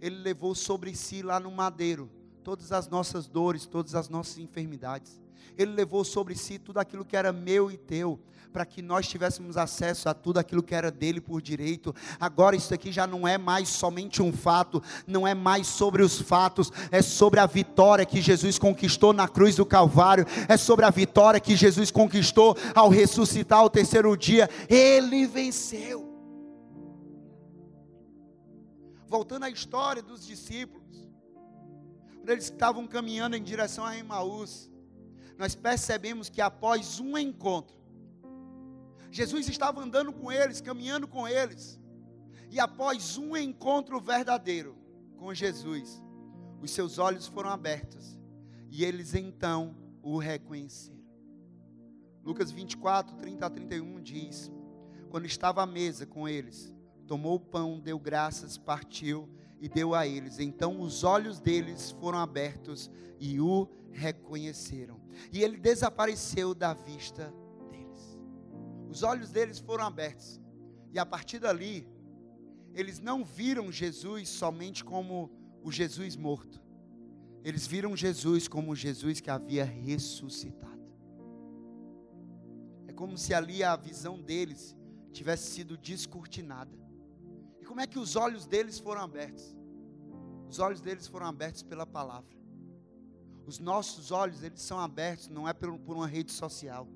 Ele 0.00 0.16
levou 0.16 0.54
sobre 0.54 0.94
si 0.96 1.22
lá 1.22 1.38
no 1.38 1.50
madeiro 1.50 2.10
todas 2.46 2.70
as 2.70 2.88
nossas 2.88 3.26
dores, 3.26 3.66
todas 3.66 3.96
as 3.96 4.08
nossas 4.08 4.38
enfermidades. 4.38 5.20
Ele 5.58 5.72
levou 5.72 6.04
sobre 6.04 6.36
si 6.36 6.60
tudo 6.60 6.78
aquilo 6.78 7.04
que 7.04 7.16
era 7.16 7.32
meu 7.32 7.72
e 7.72 7.76
teu, 7.76 8.20
para 8.52 8.64
que 8.64 8.80
nós 8.80 9.08
tivéssemos 9.08 9.56
acesso 9.56 10.08
a 10.08 10.14
tudo 10.14 10.38
aquilo 10.38 10.62
que 10.62 10.72
era 10.72 10.88
dele 10.88 11.20
por 11.20 11.42
direito. 11.42 11.92
Agora 12.20 12.54
isso 12.54 12.72
aqui 12.72 12.92
já 12.92 13.04
não 13.04 13.26
é 13.26 13.36
mais 13.36 13.68
somente 13.68 14.22
um 14.22 14.32
fato, 14.32 14.80
não 15.08 15.26
é 15.26 15.34
mais 15.34 15.66
sobre 15.66 16.04
os 16.04 16.20
fatos, 16.20 16.70
é 16.92 17.02
sobre 17.02 17.40
a 17.40 17.46
vitória 17.46 18.06
que 18.06 18.22
Jesus 18.22 18.60
conquistou 18.60 19.12
na 19.12 19.26
cruz 19.26 19.56
do 19.56 19.66
Calvário, 19.66 20.24
é 20.48 20.56
sobre 20.56 20.84
a 20.84 20.90
vitória 20.90 21.40
que 21.40 21.56
Jesus 21.56 21.90
conquistou 21.90 22.56
ao 22.76 22.88
ressuscitar 22.88 23.58
ao 23.58 23.68
terceiro 23.68 24.16
dia. 24.16 24.48
Ele 24.68 25.26
venceu. 25.26 26.14
Voltando 29.08 29.42
à 29.42 29.50
história 29.50 30.00
dos 30.00 30.24
discípulos, 30.24 30.86
quando 32.26 32.32
eles 32.32 32.46
estavam 32.46 32.88
caminhando 32.88 33.36
em 33.36 33.42
direção 33.42 33.84
a 33.84 33.96
Emaús, 33.96 34.68
nós 35.38 35.54
percebemos 35.54 36.28
que 36.28 36.40
após 36.40 36.98
um 36.98 37.16
encontro, 37.16 37.76
Jesus 39.12 39.48
estava 39.48 39.80
andando 39.80 40.12
com 40.12 40.32
eles, 40.32 40.60
caminhando 40.60 41.06
com 41.06 41.28
eles, 41.28 41.78
e 42.50 42.58
após 42.58 43.16
um 43.16 43.36
encontro 43.36 44.00
verdadeiro 44.00 44.76
com 45.16 45.32
Jesus, 45.32 46.02
os 46.60 46.72
seus 46.72 46.98
olhos 46.98 47.28
foram 47.28 47.50
abertos, 47.50 48.18
e 48.72 48.84
eles 48.84 49.14
então 49.14 49.76
o 50.02 50.18
reconheceram. 50.18 50.98
Lucas 52.24 52.50
24, 52.50 53.18
30 53.18 53.46
a 53.46 53.50
31 53.50 54.02
diz: 54.02 54.50
Quando 55.10 55.26
estava 55.26 55.62
à 55.62 55.66
mesa 55.66 56.04
com 56.04 56.28
eles, 56.28 56.74
tomou 57.06 57.36
o 57.36 57.40
pão, 57.40 57.78
deu 57.78 58.00
graças, 58.00 58.58
partiu 58.58 59.28
e 59.60 59.68
deu 59.68 59.94
a 59.94 60.06
eles. 60.06 60.38
Então 60.38 60.80
os 60.80 61.04
olhos 61.04 61.40
deles 61.40 61.90
foram 61.92 62.18
abertos 62.18 62.90
e 63.18 63.40
o 63.40 63.68
reconheceram. 63.90 65.00
E 65.32 65.42
ele 65.42 65.56
desapareceu 65.56 66.54
da 66.54 66.74
vista 66.74 67.32
deles. 67.70 68.18
Os 68.88 69.02
olhos 69.02 69.30
deles 69.30 69.58
foram 69.58 69.84
abertos. 69.84 70.40
E 70.92 70.98
a 70.98 71.06
partir 71.06 71.38
dali, 71.38 71.88
eles 72.74 73.00
não 73.00 73.24
viram 73.24 73.72
Jesus 73.72 74.28
somente 74.28 74.84
como 74.84 75.30
o 75.62 75.72
Jesus 75.72 76.16
morto. 76.16 76.62
Eles 77.42 77.66
viram 77.66 77.96
Jesus 77.96 78.48
como 78.48 78.72
o 78.72 78.76
Jesus 78.76 79.20
que 79.20 79.30
havia 79.30 79.64
ressuscitado. 79.64 80.76
É 82.86 82.92
como 82.92 83.16
se 83.16 83.32
ali 83.32 83.62
a 83.62 83.74
visão 83.76 84.20
deles 84.20 84.76
tivesse 85.12 85.50
sido 85.50 85.76
descortinada. 85.76 86.85
Como 87.66 87.80
é 87.80 87.86
que 87.86 87.98
os 87.98 88.16
olhos 88.16 88.46
deles 88.46 88.78
foram 88.78 89.02
abertos? 89.02 89.54
Os 90.48 90.58
olhos 90.58 90.80
deles 90.80 91.06
foram 91.06 91.26
abertos 91.26 91.62
pela 91.62 91.86
palavra. 91.86 92.36
Os 93.46 93.58
nossos 93.58 94.10
olhos, 94.10 94.42
eles 94.42 94.60
são 94.60 94.78
abertos, 94.78 95.28
não 95.28 95.48
é 95.48 95.52
por, 95.52 95.76
por 95.78 95.96
uma 95.96 96.06
rede 96.06 96.32
social. 96.32 96.88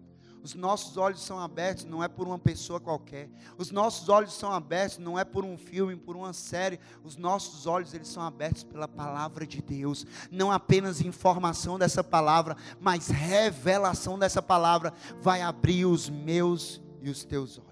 Os 0.42 0.54
nossos 0.54 0.96
olhos 0.96 1.20
são 1.22 1.38
abertos, 1.38 1.84
não 1.84 2.02
é 2.02 2.08
por 2.08 2.26
uma 2.26 2.38
pessoa 2.38 2.80
qualquer. 2.80 3.28
Os 3.58 3.70
nossos 3.70 4.08
olhos 4.08 4.32
são 4.32 4.50
abertos, 4.50 4.98
não 4.98 5.18
é 5.18 5.24
por 5.24 5.44
um 5.44 5.58
filme, 5.58 5.94
por 5.96 6.16
uma 6.16 6.32
série. 6.32 6.80
Os 7.04 7.16
nossos 7.16 7.66
olhos, 7.66 7.92
eles 7.92 8.08
são 8.08 8.22
abertos 8.22 8.64
pela 8.64 8.88
palavra 8.88 9.46
de 9.46 9.60
Deus. 9.60 10.06
Não 10.30 10.50
apenas 10.50 11.00
informação 11.02 11.78
dessa 11.78 12.02
palavra, 12.02 12.56
mas 12.80 13.08
revelação 13.08 14.18
dessa 14.18 14.40
palavra 14.40 14.94
vai 15.20 15.42
abrir 15.42 15.84
os 15.84 16.08
meus 16.08 16.80
e 17.02 17.10
os 17.10 17.22
teus 17.22 17.58
olhos. 17.58 17.69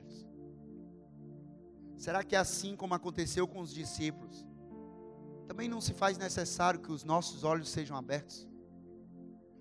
Será 1.99 2.23
que 2.23 2.37
é 2.37 2.39
assim 2.39 2.77
como 2.77 2.95
aconteceu 2.95 3.47
com 3.49 3.61
os 3.61 3.75
discípulos? 3.75 4.47
Também 5.49 5.69
não 5.69 5.81
se 5.81 5.93
faz 5.93 6.17
necessário 6.17 6.79
que 6.81 6.93
os 6.93 7.03
nossos 7.03 7.43
olhos 7.43 7.69
sejam 7.69 7.97
abertos? 7.97 8.47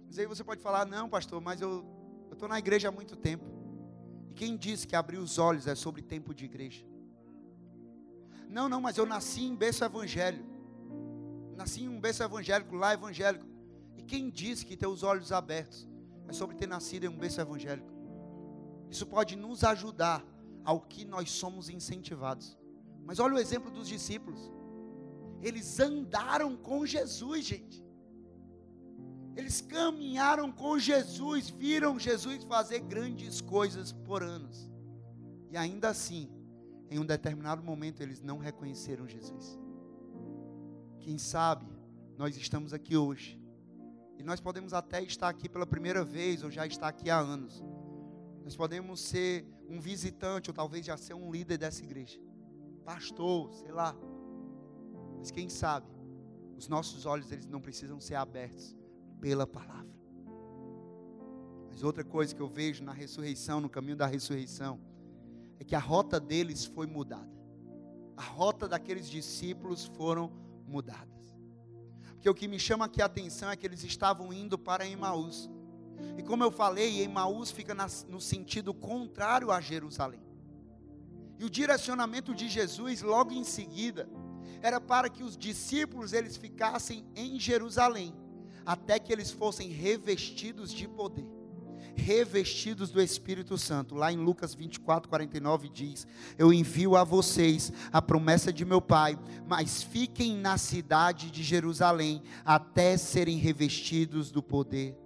Mas 0.05 0.19
aí 0.19 0.27
você 0.27 0.43
pode 0.43 0.61
falar: 0.61 0.85
não, 0.85 1.09
pastor, 1.09 1.41
mas 1.41 1.59
eu 1.59 1.83
estou 2.31 2.47
na 2.47 2.59
igreja 2.59 2.89
há 2.89 2.91
muito 2.91 3.15
tempo. 3.15 3.43
E 4.29 4.33
quem 4.35 4.55
disse 4.55 4.85
que 4.85 4.95
abrir 4.95 5.17
os 5.17 5.39
olhos 5.39 5.65
é 5.65 5.73
sobre 5.73 6.03
tempo 6.03 6.31
de 6.31 6.45
igreja? 6.45 6.85
Não, 8.47 8.69
não, 8.69 8.79
mas 8.79 8.97
eu 8.97 9.05
nasci 9.05 9.41
em 9.41 9.55
berço 9.55 9.83
evangélico. 9.83 10.47
Nasci 11.55 11.85
em 11.85 11.89
um 11.89 11.99
berço 11.99 12.21
evangélico, 12.21 12.75
lá 12.75 12.93
evangélico. 12.93 13.47
E 13.97 14.03
quem 14.03 14.29
disse 14.29 14.63
que 14.63 14.77
ter 14.77 14.85
os 14.85 15.01
olhos 15.01 15.31
abertos 15.31 15.89
é 16.27 16.33
sobre 16.33 16.55
ter 16.55 16.67
nascido 16.67 17.05
em 17.05 17.07
um 17.07 17.17
berço 17.17 17.41
evangélico? 17.41 17.91
Isso 18.91 19.07
pode 19.07 19.35
nos 19.35 19.63
ajudar 19.63 20.23
ao 20.67 20.81
que 20.81 21.05
nós 21.05 21.31
somos 21.31 21.69
incentivados. 21.69 22.57
Mas 23.05 23.19
olha 23.19 23.35
o 23.35 23.39
exemplo 23.39 23.71
dos 23.71 23.87
discípulos. 23.87 24.51
Eles 25.41 25.79
andaram 25.79 26.57
com 26.57 26.85
Jesus, 26.85 27.45
gente. 27.45 27.81
Eles 29.37 29.61
caminharam 29.61 30.51
com 30.51 30.77
Jesus, 30.77 31.49
viram 31.49 31.97
Jesus 31.97 32.43
fazer 32.43 32.79
grandes 32.81 33.39
coisas 33.39 33.93
por 33.93 34.21
anos. 34.21 34.69
E 35.49 35.55
ainda 35.55 35.87
assim, 35.87 36.29
em 36.91 36.99
um 36.99 37.05
determinado 37.05 37.63
momento, 37.63 38.01
eles 38.01 38.21
não 38.21 38.37
reconheceram 38.37 39.07
Jesus. 39.07 39.57
Quem 40.99 41.17
sabe, 41.17 41.65
nós 42.17 42.35
estamos 42.35 42.73
aqui 42.73 42.97
hoje. 42.97 43.41
E 44.17 44.23
nós 44.23 44.41
podemos 44.41 44.73
até 44.73 45.01
estar 45.01 45.29
aqui 45.29 45.47
pela 45.47 45.65
primeira 45.65 46.03
vez, 46.03 46.43
ou 46.43 46.51
já 46.51 46.67
estar 46.67 46.89
aqui 46.89 47.09
há 47.09 47.17
anos. 47.17 47.63
Nós 48.47 48.55
podemos 48.55 49.01
ser 49.01 49.45
um 49.67 49.77
visitante, 49.77 50.49
ou 50.49 50.53
talvez 50.53 50.85
já 50.85 50.95
ser 50.95 51.13
um 51.13 51.29
líder 51.29 51.57
dessa 51.57 51.83
igreja. 51.83 52.17
Pastor, 52.85 53.53
sei 53.53 53.73
lá. 53.73 53.93
Mas 55.19 55.29
quem 55.29 55.49
sabe, 55.49 55.85
os 56.55 56.69
nossos 56.69 57.05
olhos 57.05 57.29
eles 57.29 57.45
não 57.45 57.59
precisam 57.59 57.99
ser 57.99 58.15
abertos 58.15 58.73
pela 59.19 59.45
palavra. 59.45 59.93
Mas 61.67 61.83
outra 61.83 62.05
coisa 62.05 62.33
que 62.33 62.41
eu 62.41 62.47
vejo 62.47 62.85
na 62.85 62.93
ressurreição, 62.93 63.59
no 63.59 63.69
caminho 63.69 63.97
da 63.97 64.05
ressurreição, 64.05 64.79
é 65.59 65.65
que 65.65 65.75
a 65.75 65.79
rota 65.79 66.17
deles 66.17 66.63
foi 66.63 66.87
mudada. 66.87 67.29
A 68.15 68.23
rota 68.23 68.65
daqueles 68.65 69.09
discípulos 69.09 69.87
foram 69.87 70.31
mudadas. 70.65 71.35
Porque 72.13 72.29
o 72.29 72.33
que 72.33 72.47
me 72.47 72.57
chama 72.57 72.85
aqui 72.85 73.01
a 73.01 73.07
atenção 73.07 73.51
é 73.51 73.57
que 73.57 73.67
eles 73.67 73.83
estavam 73.83 74.31
indo 74.31 74.57
para 74.57 74.87
Emaús. 74.87 75.49
E 76.17 76.23
como 76.23 76.43
eu 76.43 76.51
falei, 76.51 77.01
Emaús 77.01 77.51
fica 77.51 77.75
no 78.07 78.19
sentido 78.19 78.73
contrário 78.73 79.51
a 79.51 79.61
Jerusalém. 79.61 80.21
E 81.39 81.45
o 81.45 81.49
direcionamento 81.49 82.33
de 82.33 82.49
Jesus 82.49 83.01
logo 83.01 83.31
em 83.31 83.43
seguida 83.43 84.09
era 84.61 84.81
para 84.81 85.09
que 85.09 85.23
os 85.23 85.37
discípulos 85.37 86.13
eles 86.13 86.35
ficassem 86.35 87.05
em 87.15 87.39
Jerusalém 87.39 88.13
até 88.67 88.99
que 88.99 89.13
eles 89.13 89.31
fossem 89.31 89.69
revestidos 89.69 90.73
de 90.73 90.89
poder, 90.89 91.25
revestidos 91.95 92.89
do 92.89 93.01
Espírito 93.01 93.57
Santo. 93.57 93.95
Lá 93.95 94.11
em 94.11 94.17
Lucas 94.17 94.53
24, 94.53 95.07
49 95.07 95.69
diz: 95.69 96.05
Eu 96.37 96.51
envio 96.51 96.97
a 96.97 97.05
vocês 97.05 97.71
a 97.93 98.01
promessa 98.01 98.51
de 98.51 98.65
meu 98.65 98.81
Pai, 98.81 99.17
mas 99.47 99.81
fiquem 99.81 100.35
na 100.35 100.57
cidade 100.57 101.31
de 101.31 101.43
Jerusalém 101.43 102.21
até 102.43 102.97
serem 102.97 103.37
revestidos 103.37 104.31
do 104.31 104.43
poder. 104.43 104.97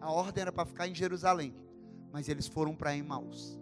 A 0.00 0.10
ordem 0.10 0.42
era 0.42 0.52
para 0.52 0.64
ficar 0.64 0.88
em 0.88 0.94
Jerusalém, 0.94 1.54
mas 2.12 2.28
eles 2.28 2.46
foram 2.46 2.74
para 2.74 2.96
Emmaus. 2.96 3.58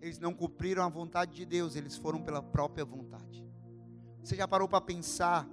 Eles 0.00 0.18
não 0.18 0.32
cumpriram 0.32 0.82
a 0.82 0.88
vontade 0.88 1.34
de 1.34 1.44
Deus, 1.44 1.74
eles 1.74 1.96
foram 1.96 2.22
pela 2.22 2.42
própria 2.42 2.84
vontade. 2.84 3.44
Você 4.22 4.36
já 4.36 4.46
parou 4.46 4.68
para 4.68 4.80
pensar 4.80 5.48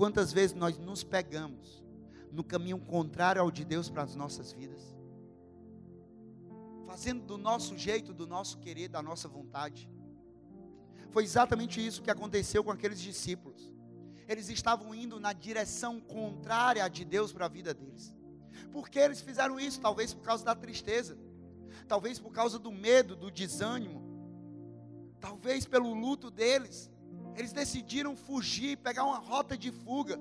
Quantas 0.00 0.32
vezes 0.32 0.56
nós 0.56 0.78
nos 0.78 1.04
pegamos 1.04 1.84
no 2.32 2.42
caminho 2.42 2.78
contrário 2.78 3.42
ao 3.42 3.50
de 3.50 3.66
Deus 3.66 3.90
para 3.90 4.02
as 4.02 4.14
nossas 4.16 4.50
vidas? 4.50 4.96
Fazendo 6.86 7.22
do 7.26 7.36
nosso 7.36 7.76
jeito, 7.76 8.14
do 8.14 8.26
nosso 8.26 8.56
querer, 8.60 8.88
da 8.88 9.02
nossa 9.02 9.28
vontade. 9.28 9.90
Foi 11.10 11.22
exatamente 11.22 11.86
isso 11.86 12.00
que 12.00 12.10
aconteceu 12.10 12.64
com 12.64 12.70
aqueles 12.70 12.98
discípulos. 12.98 13.74
Eles 14.26 14.48
estavam 14.48 14.94
indo 14.94 15.20
na 15.20 15.34
direção 15.34 16.00
contrária 16.00 16.88
de 16.88 17.04
Deus 17.04 17.30
para 17.30 17.44
a 17.44 17.50
vida 17.50 17.74
deles. 17.74 18.16
Por 18.72 18.88
que 18.88 18.98
eles 18.98 19.20
fizeram 19.20 19.58
isso? 19.58 19.80
Talvez 19.80 20.12
por 20.12 20.22
causa 20.22 20.44
da 20.44 20.54
tristeza, 20.54 21.16
talvez 21.88 22.18
por 22.18 22.32
causa 22.32 22.58
do 22.58 22.70
medo, 22.70 23.16
do 23.16 23.30
desânimo, 23.30 24.02
talvez 25.20 25.66
pelo 25.66 25.92
luto 25.92 26.30
deles. 26.30 26.90
Eles 27.36 27.52
decidiram 27.52 28.16
fugir, 28.16 28.76
pegar 28.76 29.04
uma 29.04 29.18
rota 29.18 29.56
de 29.56 29.70
fuga. 29.70 30.18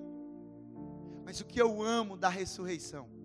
Mas 1.25 1.39
o 1.39 1.45
que 1.45 1.61
eu 1.61 1.81
amo 1.81 2.15
da 2.15 2.29
ressurreição 2.29 3.18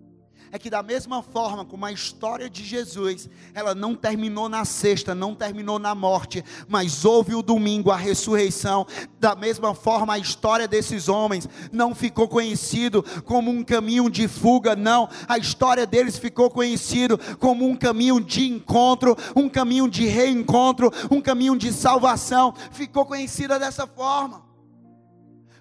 é 0.51 0.59
que 0.59 0.69
da 0.69 0.81
mesma 0.81 1.21
forma 1.21 1.65
como 1.65 1.85
a 1.85 1.91
história 1.91 2.49
de 2.49 2.63
Jesus, 2.63 3.29
ela 3.53 3.75
não 3.75 3.93
terminou 3.93 4.47
na 4.47 4.63
sexta, 4.63 5.13
não 5.13 5.35
terminou 5.35 5.77
na 5.77 5.93
morte, 5.93 6.43
mas 6.67 7.03
houve 7.03 7.35
o 7.35 7.41
domingo, 7.41 7.91
a 7.91 7.97
ressurreição, 7.97 8.87
da 9.19 9.35
mesma 9.35 9.75
forma 9.75 10.13
a 10.13 10.17
história 10.17 10.67
desses 10.67 11.09
homens 11.09 11.49
não 11.71 11.93
ficou 11.93 12.27
conhecido 12.27 13.03
como 13.25 13.51
um 13.51 13.63
caminho 13.63 14.09
de 14.09 14.27
fuga, 14.27 14.75
não, 14.75 15.09
a 15.27 15.37
história 15.37 15.85
deles 15.85 16.17
ficou 16.17 16.49
conhecido 16.49 17.17
como 17.37 17.67
um 17.67 17.75
caminho 17.75 18.21
de 18.21 18.47
encontro, 18.47 19.17
um 19.35 19.49
caminho 19.49 19.89
de 19.89 20.05
reencontro, 20.05 20.91
um 21.11 21.19
caminho 21.19 21.57
de 21.57 21.73
salvação, 21.73 22.53
ficou 22.71 23.05
conhecida 23.05 23.59
dessa 23.59 23.85
forma. 23.85 24.45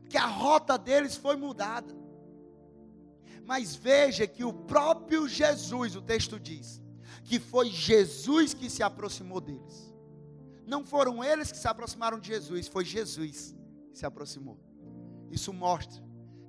Que 0.09 0.17
a 0.17 0.27
rota 0.27 0.79
deles 0.79 1.17
foi 1.17 1.35
mudada. 1.35 2.04
Mas 3.45 3.75
veja 3.75 4.27
que 4.27 4.45
o 4.45 4.53
próprio 4.53 5.29
Jesus, 5.29 5.97
o 5.97 6.03
texto 6.03 6.41
diz, 6.41 6.83
que 7.25 7.39
foi 7.39 7.71
Jesus 7.71 8.55
que 8.55 8.71
se 8.71 8.83
aproximou 8.83 9.41
deles. 9.41 9.95
Não 10.67 10.85
foram 10.85 11.23
eles 11.23 11.53
que 11.53 11.59
se 11.59 11.69
aproximaram 11.69 12.19
de 12.19 12.29
Jesus, 12.29 12.69
foi 12.69 12.85
Jesus 12.85 13.55
que 13.91 13.99
se 13.99 14.07
aproximou. 14.07 14.59
Isso 15.31 15.53
mostra 15.53 16.03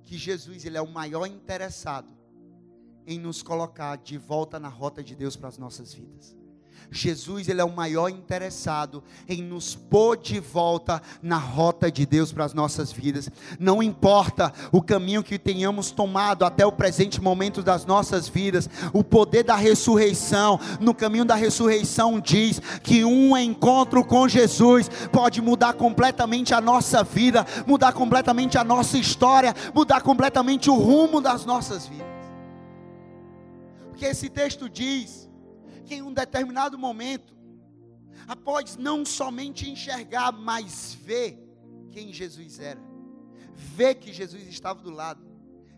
que 0.04 0.18
Jesus 0.18 0.66
ele 0.66 0.78
é 0.78 0.82
o 0.82 0.88
maior 0.88 1.26
interessado 1.26 2.16
em 3.06 3.20
nos 3.20 3.44
colocar 3.44 3.98
de 3.98 4.18
volta 4.18 4.60
na 4.60 4.70
rota 4.70 5.04
de 5.04 5.16
Deus 5.16 5.36
para 5.36 5.50
as 5.50 5.58
nossas 5.58 5.94
vidas. 5.94 6.36
Jesus 6.92 7.48
ele 7.48 7.62
é 7.62 7.64
o 7.64 7.76
maior 7.76 8.10
interessado 8.10 9.04
em 9.28 9.42
nos 9.42 9.76
pôr 9.76 10.18
de 10.18 10.40
volta 10.40 11.02
na 11.22 11.38
rota 11.38 11.92
de 11.92 12.06
Deus 12.06 12.32
para 12.32 12.46
as 12.46 12.54
nossas 12.54 12.92
vidas. 12.92 13.30
Não 13.60 13.82
importa 13.82 14.54
o 14.72 14.82
caminho 14.82 15.24
que 15.24 15.38
tenhamos 15.38 15.92
tomado 15.92 16.46
até 16.46 16.66
o 16.66 16.72
presente 16.72 17.22
momento 17.22 17.62
das 17.62 17.86
nossas 17.86 18.28
vidas, 18.28 18.70
o 18.94 19.04
poder 19.04 19.44
da 19.44 19.56
ressurreição, 19.56 20.60
no 20.80 20.94
caminho 20.94 21.26
da 21.26 21.36
ressurreição 21.36 22.20
diz 22.20 22.62
que 22.84 23.04
um 23.04 23.38
encontro 23.38 24.04
com 24.04 24.28
Jesus 24.28 24.90
pode 25.12 25.42
mudar 25.42 25.74
completamente 25.74 26.54
a 26.54 26.62
nossa 26.62 27.04
vida, 27.04 27.46
mudar 27.66 27.94
completamente 27.94 28.58
a 28.58 28.64
nossa 28.64 28.98
história, 28.98 29.54
mudar 29.74 30.02
completamente 30.02 30.70
o 30.70 30.76
rumo 30.76 31.22
das 31.22 31.46
nossas 31.46 31.88
vidas. 31.88 32.06
Porque 33.90 34.06
esse 34.06 34.30
texto 34.30 34.70
diz 34.70 35.30
que 35.86 35.96
em 35.96 36.02
um 36.02 36.14
determinado 36.14 36.78
momento, 36.78 37.36
após 38.28 38.76
não 38.76 39.06
somente 39.06 39.70
enxergar, 39.70 40.32
mas 40.32 40.94
ver 40.94 41.40
quem 41.92 42.12
Jesus 42.12 42.60
era, 42.60 42.82
ver 43.54 43.96
que 43.96 44.12
Jesus 44.12 44.48
estava 44.48 44.82
do 44.82 44.90
lado, 44.90 45.24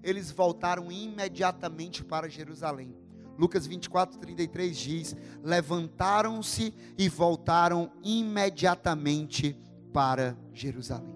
eles 0.01 0.31
voltaram 0.31 0.91
imediatamente 0.91 2.03
para 2.03 2.29
Jerusalém. 2.29 2.95
Lucas 3.37 3.67
24, 3.67 4.17
33 4.17 4.77
diz: 4.77 5.15
Levantaram-se 5.43 6.73
e 6.97 7.07
voltaram 7.07 7.91
imediatamente 8.03 9.55
para 9.93 10.35
Jerusalém. 10.53 11.15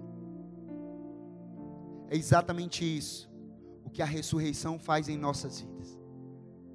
É 2.10 2.16
exatamente 2.16 2.86
isso 2.86 3.32
o 3.84 3.90
que 3.90 4.02
a 4.02 4.06
ressurreição 4.06 4.78
faz 4.78 5.10
em 5.10 5.18
nossas 5.18 5.62
vidas. 5.62 5.71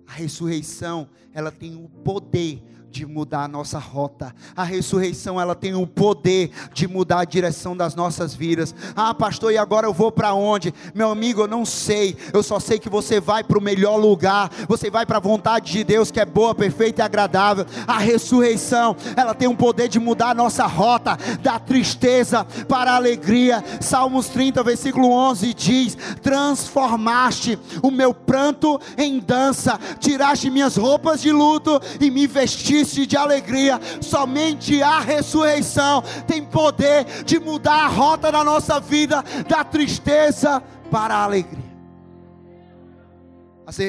A 0.06 0.12
ressurreição, 0.12 1.08
ela 1.32 1.50
tem 1.50 1.74
o 1.74 1.88
poder 1.88 2.62
de 2.96 3.04
mudar 3.04 3.44
a 3.44 3.48
nossa 3.48 3.78
rota. 3.78 4.34
A 4.56 4.64
ressurreição, 4.64 5.38
ela 5.38 5.54
tem 5.54 5.74
o 5.74 5.86
poder 5.86 6.50
de 6.72 6.88
mudar 6.88 7.20
a 7.20 7.24
direção 7.24 7.76
das 7.76 7.94
nossas 7.94 8.34
vidas. 8.34 8.74
Ah, 8.94 9.12
pastor, 9.12 9.52
e 9.52 9.58
agora 9.58 9.86
eu 9.86 9.92
vou 9.92 10.10
para 10.10 10.32
onde? 10.32 10.72
Meu 10.94 11.10
amigo, 11.10 11.42
eu 11.42 11.46
não 11.46 11.66
sei. 11.66 12.16
Eu 12.32 12.42
só 12.42 12.58
sei 12.58 12.78
que 12.78 12.88
você 12.88 13.20
vai 13.20 13.44
para 13.44 13.58
o 13.58 13.62
melhor 13.62 13.96
lugar. 13.96 14.50
Você 14.66 14.90
vai 14.90 15.04
para 15.04 15.18
a 15.18 15.20
vontade 15.20 15.72
de 15.72 15.84
Deus, 15.84 16.10
que 16.10 16.18
é 16.18 16.24
boa, 16.24 16.54
perfeita 16.54 17.02
e 17.02 17.04
agradável. 17.04 17.66
A 17.86 17.98
ressurreição, 17.98 18.96
ela 19.14 19.34
tem 19.34 19.46
o 19.46 19.56
poder 19.56 19.88
de 19.88 20.00
mudar 20.00 20.30
a 20.30 20.34
nossa 20.34 20.66
rota 20.66 21.18
da 21.42 21.58
tristeza 21.58 22.46
para 22.66 22.92
a 22.92 22.96
alegria. 22.96 23.62
Salmos 23.78 24.28
30, 24.28 24.62
versículo 24.62 25.10
11 25.10 25.52
diz: 25.52 25.98
Transformaste 26.22 27.58
o 27.82 27.90
meu 27.90 28.14
pranto 28.14 28.80
em 28.96 29.18
dança, 29.18 29.78
tiraste 30.00 30.48
minhas 30.48 30.76
roupas 30.76 31.20
de 31.20 31.30
luto 31.30 31.78
e 32.00 32.10
me 32.10 32.26
vestiste 32.26 32.85
de 32.94 33.16
alegria. 33.16 33.80
Somente 34.00 34.82
a 34.82 35.00
ressurreição 35.00 36.02
tem 36.26 36.44
poder 36.44 37.24
de 37.24 37.38
mudar 37.38 37.84
a 37.84 37.88
rota 37.88 38.30
da 38.30 38.44
nossa 38.44 38.78
vida, 38.78 39.24
da 39.48 39.64
tristeza 39.64 40.62
para 40.90 41.14
a 41.14 41.24
alegria. 41.24 41.76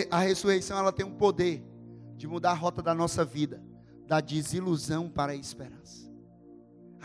A 0.09 0.19
ressurreição 0.19 0.77
ela 0.77 0.91
tem 0.91 1.05
um 1.05 1.11
poder 1.11 1.63
de 2.15 2.27
mudar 2.27 2.51
a 2.51 2.55
rota 2.55 2.81
da 2.81 2.95
nossa 2.95 3.23
vida, 3.23 3.61
da 4.07 4.19
desilusão 4.19 5.07
para 5.07 5.33
a 5.33 5.35
esperança. 5.35 6.06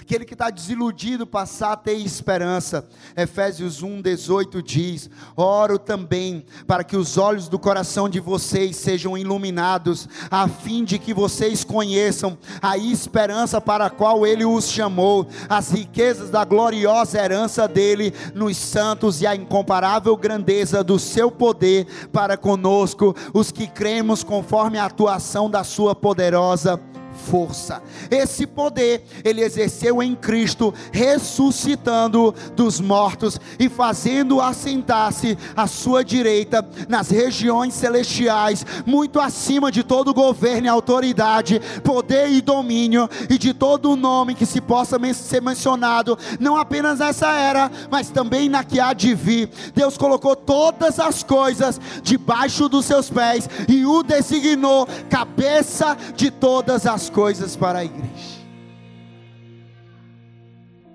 Aquele 0.02 0.24
que 0.24 0.34
está 0.34 0.50
desiludido 0.50 1.24
passar 1.24 1.72
a 1.72 1.76
ter 1.76 1.94
esperança. 1.94 2.84
Efésios 3.16 3.84
1, 3.84 4.02
18 4.02 4.60
diz: 4.60 5.08
Oro 5.36 5.78
também 5.78 6.44
para 6.66 6.82
que 6.82 6.96
os 6.96 7.16
olhos 7.16 7.48
do 7.48 7.56
coração 7.56 8.08
de 8.08 8.18
vocês 8.18 8.74
sejam 8.74 9.16
iluminados, 9.16 10.08
a 10.28 10.48
fim 10.48 10.82
de 10.84 10.98
que 10.98 11.14
vocês 11.14 11.62
conheçam 11.62 12.36
a 12.60 12.76
esperança 12.76 13.60
para 13.60 13.86
a 13.86 13.90
qual 13.90 14.26
Ele 14.26 14.44
os 14.44 14.68
chamou, 14.68 15.24
as 15.48 15.70
riquezas 15.70 16.30
da 16.30 16.44
gloriosa 16.44 17.16
herança 17.20 17.68
dele 17.68 18.12
nos 18.34 18.56
santos 18.56 19.22
e 19.22 19.26
a 19.26 19.36
incomparável 19.36 20.16
grandeza 20.16 20.82
do 20.82 20.98
seu 20.98 21.30
poder 21.30 21.86
para 22.12 22.36
conosco, 22.36 23.14
os 23.32 23.52
que 23.52 23.68
cremos 23.68 24.24
conforme 24.24 24.78
a 24.78 24.86
atuação 24.86 25.48
da 25.48 25.62
Sua 25.62 25.94
poderosa 25.94 26.80
força. 27.22 27.82
Esse 28.10 28.46
poder 28.46 29.04
ele 29.24 29.42
exerceu 29.42 30.02
em 30.02 30.14
Cristo, 30.14 30.74
ressuscitando 30.92 32.34
dos 32.54 32.80
mortos 32.80 33.40
e 33.58 33.68
fazendo 33.68 34.40
assentar-se 34.40 35.38
à 35.56 35.66
sua 35.66 36.04
direita 36.04 36.66
nas 36.88 37.10
regiões 37.10 37.74
celestiais, 37.74 38.66
muito 38.84 39.20
acima 39.20 39.70
de 39.70 39.82
todo 39.82 40.12
governo 40.14 40.66
e 40.66 40.68
autoridade, 40.68 41.60
poder 41.82 42.28
e 42.30 42.40
domínio 42.40 43.08
e 43.30 43.38
de 43.38 43.54
todo 43.54 43.96
nome 43.96 44.34
que 44.34 44.46
se 44.46 44.60
possa 44.60 44.98
ser 45.14 45.40
mencionado, 45.40 46.18
não 46.40 46.56
apenas 46.56 46.98
nessa 46.98 47.30
era, 47.32 47.70
mas 47.90 48.10
também 48.10 48.48
na 48.48 48.64
que 48.64 48.80
há 48.80 48.92
de 48.92 49.14
vir. 49.14 49.48
Deus 49.74 49.96
colocou 49.96 50.34
todas 50.34 50.98
as 50.98 51.22
coisas 51.22 51.80
debaixo 52.02 52.68
dos 52.68 52.86
seus 52.86 53.08
pés 53.08 53.48
e 53.68 53.84
o 53.86 54.02
designou 54.02 54.86
cabeça 55.08 55.96
de 56.16 56.30
todas 56.30 56.86
as 56.86 57.08
coisas 57.12 57.56
para 57.56 57.80
a 57.80 57.84
igreja. 57.84 58.42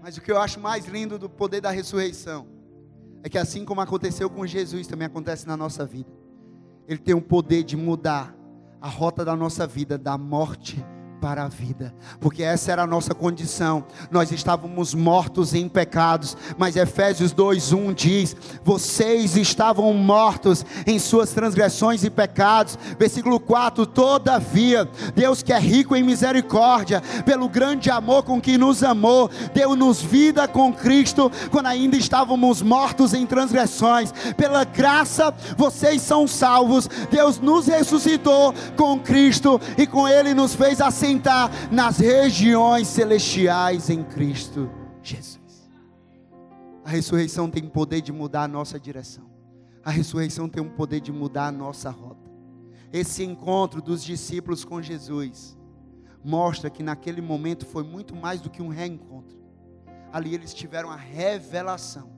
Mas 0.01 0.17
o 0.17 0.21
que 0.21 0.31
eu 0.31 0.39
acho 0.39 0.59
mais 0.59 0.85
lindo 0.85 1.19
do 1.19 1.29
poder 1.29 1.61
da 1.61 1.69
ressurreição 1.69 2.47
é 3.23 3.29
que 3.29 3.37
assim 3.37 3.65
como 3.65 3.81
aconteceu 3.81 4.29
com 4.29 4.45
Jesus, 4.45 4.87
também 4.87 5.05
acontece 5.05 5.47
na 5.47 5.55
nossa 5.55 5.85
vida. 5.85 6.09
Ele 6.87 6.99
tem 6.99 7.13
o 7.13 7.21
poder 7.21 7.63
de 7.63 7.75
mudar 7.75 8.35
a 8.81 8.87
rota 8.87 9.25
da 9.25 9.35
nossa 9.35 9.67
vida, 9.67 9.97
da 9.97 10.17
morte 10.17 10.83
para 11.19 11.43
a 11.43 11.47
vida, 11.47 11.93
porque 12.19 12.43
essa 12.43 12.71
era 12.71 12.83
a 12.83 12.87
nossa 12.87 13.13
condição. 13.13 13.83
Nós 14.11 14.31
estávamos 14.31 14.93
mortos 14.93 15.53
em 15.53 15.67
pecados, 15.67 16.37
mas 16.57 16.75
Efésios 16.75 17.33
2:1 17.33 17.93
diz: 17.93 18.35
"Vocês 18.63 19.35
estavam 19.35 19.93
mortos 19.93 20.65
em 20.85 20.99
suas 20.99 21.31
transgressões 21.31 22.03
e 22.03 22.09
pecados". 22.09 22.77
Versículo 22.99 23.39
4: 23.39 23.85
"Todavia, 23.85 24.87
Deus 25.15 25.41
que 25.41 25.53
é 25.53 25.59
rico 25.59 25.95
em 25.95 26.03
misericórdia, 26.03 27.01
pelo 27.25 27.49
grande 27.49 27.89
amor 27.89 28.23
com 28.23 28.39
que 28.39 28.57
nos 28.57 28.83
amou, 28.83 29.29
deu-nos 29.53 30.01
vida 30.01 30.47
com 30.47 30.71
Cristo 30.71 31.31
quando 31.51 31.67
ainda 31.67 31.97
estávamos 31.97 32.61
mortos 32.61 33.13
em 33.13 33.25
transgressões. 33.25 34.11
Pela 34.35 34.63
graça 34.63 35.33
vocês 35.57 36.01
são 36.01 36.27
salvos. 36.27 36.87
Deus 37.09 37.39
nos 37.39 37.67
ressuscitou 37.67 38.53
com 38.75 38.99
Cristo 38.99 39.59
e 39.77 39.87
com 39.87 40.07
ele 40.07 40.33
nos 40.33 40.53
fez 40.53 40.79
assim 40.81 41.06
assentar 41.07 41.49
nas 41.71 41.99
regiões 41.99 42.87
celestiais 42.87 43.89
em 43.89 44.03
Cristo 44.03 44.69
Jesus. 45.01 45.69
A 46.83 46.89
ressurreição 46.89 47.49
tem 47.49 47.67
poder 47.67 48.01
de 48.01 48.11
mudar 48.11 48.43
a 48.43 48.47
nossa 48.47 48.79
direção. 48.79 49.25
A 49.83 49.89
ressurreição 49.89 50.49
tem 50.49 50.61
o 50.61 50.69
poder 50.69 50.99
de 50.99 51.11
mudar 51.11 51.47
a 51.47 51.51
nossa 51.51 51.89
rota. 51.89 52.29
Esse 52.91 53.23
encontro 53.23 53.81
dos 53.81 54.03
discípulos 54.03 54.65
com 54.65 54.81
Jesus 54.81 55.57
mostra 56.23 56.69
que 56.69 56.83
naquele 56.83 57.21
momento 57.21 57.65
foi 57.65 57.83
muito 57.83 58.15
mais 58.15 58.41
do 58.41 58.49
que 58.49 58.61
um 58.61 58.67
reencontro. 58.67 59.37
Ali 60.11 60.33
eles 60.33 60.53
tiveram 60.53 60.89
a 60.89 60.95
revelação 60.95 62.09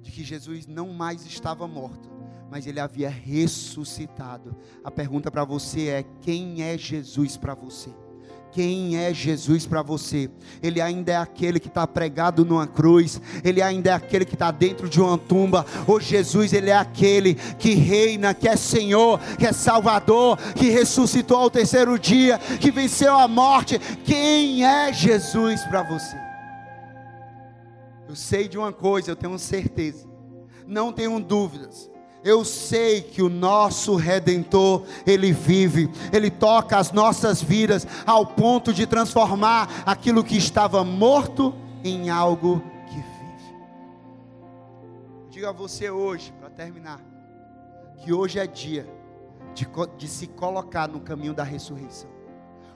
de 0.00 0.10
que 0.10 0.24
Jesus 0.24 0.66
não 0.66 0.88
mais 0.88 1.26
estava 1.26 1.66
morto, 1.66 2.10
mas 2.50 2.66
ele 2.66 2.80
havia 2.80 3.10
ressuscitado. 3.10 4.56
A 4.84 4.90
pergunta 4.90 5.30
para 5.30 5.44
você 5.44 5.88
é: 5.88 6.02
quem 6.20 6.62
é 6.62 6.76
Jesus 6.76 7.36
para 7.36 7.54
você? 7.54 7.90
Quem 8.52 8.98
é 8.98 9.12
Jesus 9.14 9.66
para 9.66 9.82
você? 9.82 10.30
Ele 10.62 10.80
ainda 10.80 11.12
é 11.12 11.16
aquele 11.16 11.58
que 11.58 11.68
está 11.68 11.86
pregado 11.86 12.44
numa 12.44 12.66
cruz, 12.66 13.20
ele 13.42 13.62
ainda 13.62 13.90
é 13.90 13.92
aquele 13.94 14.24
que 14.24 14.34
está 14.34 14.50
dentro 14.50 14.88
de 14.88 15.00
uma 15.00 15.16
tumba. 15.16 15.64
O 15.86 15.98
Jesus, 15.98 16.52
ele 16.52 16.70
é 16.70 16.76
aquele 16.76 17.34
que 17.34 17.74
reina, 17.74 18.34
que 18.34 18.46
é 18.46 18.54
Senhor, 18.54 19.18
que 19.38 19.46
é 19.46 19.52
Salvador, 19.52 20.36
que 20.54 20.68
ressuscitou 20.68 21.38
ao 21.38 21.50
terceiro 21.50 21.98
dia, 21.98 22.38
que 22.60 22.70
venceu 22.70 23.16
a 23.16 23.26
morte. 23.26 23.78
Quem 24.04 24.64
é 24.64 24.92
Jesus 24.92 25.62
para 25.64 25.82
você? 25.82 26.16
Eu 28.08 28.14
sei 28.14 28.46
de 28.46 28.58
uma 28.58 28.72
coisa, 28.72 29.10
eu 29.10 29.16
tenho 29.16 29.38
certeza, 29.38 30.06
não 30.66 30.92
tenho 30.92 31.18
dúvidas 31.18 31.91
eu 32.24 32.44
sei 32.44 33.02
que 33.02 33.20
o 33.22 33.28
nosso 33.28 33.96
redentor, 33.96 34.84
ele 35.06 35.32
vive, 35.32 35.90
ele 36.12 36.30
toca 36.30 36.76
as 36.76 36.92
nossas 36.92 37.42
vidas 37.42 37.86
ao 38.06 38.24
ponto 38.24 38.72
de 38.72 38.86
transformar 38.86 39.82
aquilo 39.84 40.22
que 40.22 40.36
estava 40.36 40.84
morto 40.84 41.54
em 41.82 42.10
algo 42.10 42.62
que 42.86 42.94
vive. 42.94 43.56
Diga 45.30 45.50
a 45.50 45.52
você 45.52 45.90
hoje, 45.90 46.32
para 46.38 46.48
terminar, 46.50 47.00
que 47.98 48.12
hoje 48.12 48.38
é 48.38 48.46
dia 48.46 48.86
de, 49.54 49.66
de 49.96 50.08
se 50.08 50.26
colocar 50.26 50.88
no 50.88 51.00
caminho 51.00 51.34
da 51.34 51.42
ressurreição. 51.42 52.10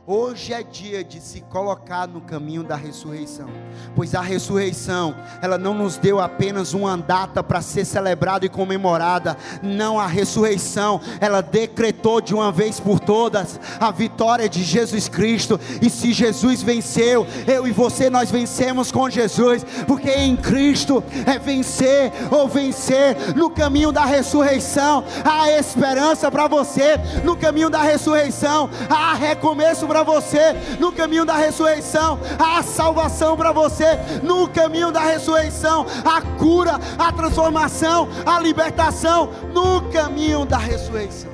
Hoje 0.09 0.53
é 0.53 0.63
dia 0.63 1.03
de 1.03 1.21
se 1.21 1.41
colocar 1.41 2.07
no 2.07 2.21
caminho 2.21 2.63
da 2.63 2.77
ressurreição, 2.77 3.49
pois 3.93 4.15
a 4.15 4.21
ressurreição, 4.21 5.17
ela 5.43 5.59
não 5.59 5.75
nos 5.75 5.97
deu 5.97 6.21
apenas 6.21 6.75
uma 6.75 6.97
data 6.97 7.43
para 7.43 7.61
ser 7.61 7.85
celebrada 7.85 8.47
e 8.47 8.49
comemorada, 8.49 9.37
não, 9.61 9.99
a 9.99 10.07
ressurreição, 10.07 11.01
ela 11.21 11.41
decretou 11.41 12.21
de 12.21 12.33
uma 12.33 12.53
vez 12.53 12.79
por 12.79 13.01
todas 13.01 13.59
a 13.81 13.91
vitória 13.91 14.49
de 14.49 14.63
Jesus 14.63 15.09
Cristo, 15.09 15.59
e 15.83 15.91
se 15.91 16.13
Jesus 16.13 16.63
venceu, 16.63 17.27
eu 17.45 17.67
e 17.67 17.73
você 17.73 18.09
nós 18.09 18.31
vencemos 18.31 18.93
com 18.93 19.11
Jesus, 19.11 19.67
porque 19.89 20.13
em 20.13 20.37
Cristo 20.37 21.03
é 21.27 21.37
vencer 21.37 22.13
ou 22.31 22.47
vencer 22.47 23.35
no 23.35 23.51
caminho 23.51 23.91
da 23.91 24.05
ressurreição, 24.05 25.03
há 25.25 25.51
esperança 25.51 26.31
para 26.31 26.47
você, 26.47 26.97
no 27.25 27.37
caminho 27.37 27.69
da 27.69 27.83
ressurreição, 27.83 28.71
há 28.89 29.13
recomeço 29.13 29.85
para 29.85 29.96
para 29.97 30.03
você 30.03 30.53
no 30.79 30.93
caminho 30.93 31.25
da 31.25 31.37
ressurreição, 31.37 32.19
a 32.39 32.63
salvação 32.63 33.35
para 33.35 33.51
você 33.51 33.97
no 34.23 34.47
caminho 34.47 34.93
da 34.93 35.01
ressurreição, 35.01 35.87
a 36.05 36.21
cura, 36.37 36.73
a 36.99 37.11
transformação, 37.13 38.07
a 38.27 38.39
libertação 38.39 39.31
no 39.55 39.91
caminho 39.91 40.45
da 40.45 40.59
ressurreição. 40.59 41.31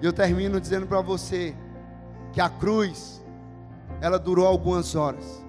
E 0.00 0.06
eu 0.06 0.12
termino 0.12 0.60
dizendo 0.60 0.86
para 0.86 1.00
você 1.00 1.56
que 2.32 2.40
a 2.40 2.48
cruz 2.48 3.20
ela 4.00 4.16
durou 4.16 4.46
algumas 4.46 4.94
horas. 4.94 5.44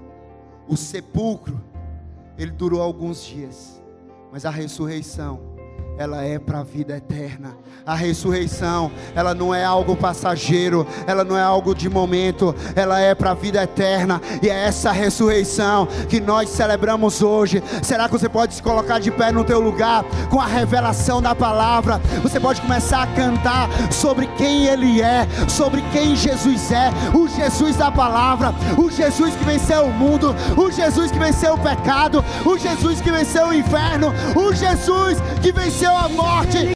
O 0.68 0.76
sepulcro 0.76 1.62
ele 2.36 2.52
durou 2.52 2.82
alguns 2.82 3.24
dias, 3.24 3.80
mas 4.32 4.44
a 4.44 4.50
ressurreição 4.50 5.40
ela 6.00 6.24
é 6.24 6.40
para 6.40 6.60
a 6.60 6.64
vida 6.64 6.96
eterna. 6.96 7.58
A 7.86 7.94
ressurreição, 7.94 8.90
ela 9.14 9.34
não 9.36 9.54
é 9.54 9.66
algo 9.66 9.98
passageiro, 9.98 10.88
ela 11.06 11.26
não 11.26 11.38
é 11.38 11.42
algo 11.42 11.76
de 11.76 11.90
momento, 11.90 12.56
ela 12.74 13.02
é 13.02 13.14
para 13.14 13.32
a 13.32 13.34
vida 13.34 13.62
eterna. 13.62 14.22
E 14.42 14.48
é 14.48 14.66
essa 14.66 14.94
ressurreição 14.94 15.88
que 16.08 16.22
nós 16.22 16.50
celebramos 16.50 17.22
hoje. 17.22 17.62
Será 17.84 18.08
que 18.08 18.14
você 18.14 18.30
pode 18.30 18.54
se 18.54 18.64
colocar 18.64 19.00
de 19.00 19.12
pé 19.12 19.30
no 19.34 19.44
teu 19.44 19.60
lugar 19.60 20.06
com 20.30 20.40
a 20.40 20.46
revelação 20.46 21.22
da 21.22 21.36
palavra? 21.36 22.00
Você 22.24 22.40
pode 22.40 22.62
começar 22.62 23.04
a 23.04 23.08
cantar 23.08 23.68
sobre 23.92 24.26
quem 24.38 24.68
ele 24.68 25.02
é, 25.02 25.28
sobre 25.50 25.82
quem 25.92 26.16
Jesus 26.16 26.72
é, 26.72 26.92
o 27.14 27.28
Jesus 27.28 27.76
da 27.76 27.92
palavra, 27.92 28.54
o 28.78 28.90
Jesus 28.90 29.36
que 29.36 29.44
venceu 29.44 29.84
o 29.84 29.92
mundo, 29.92 30.34
o 30.56 30.72
Jesus 30.72 31.12
que 31.12 31.20
venceu 31.20 31.56
o 31.56 31.60
pecado, 31.60 32.24
o 32.46 32.58
Jesus 32.58 33.02
que 33.02 33.12
venceu 33.12 33.48
o 33.48 33.54
inferno, 33.54 34.14
o 34.34 34.54
Jesus 34.54 35.18
que 35.42 35.52
venceu 35.52 35.89
venceu 35.90 35.98
a 35.98 36.10
morte. 36.10 36.60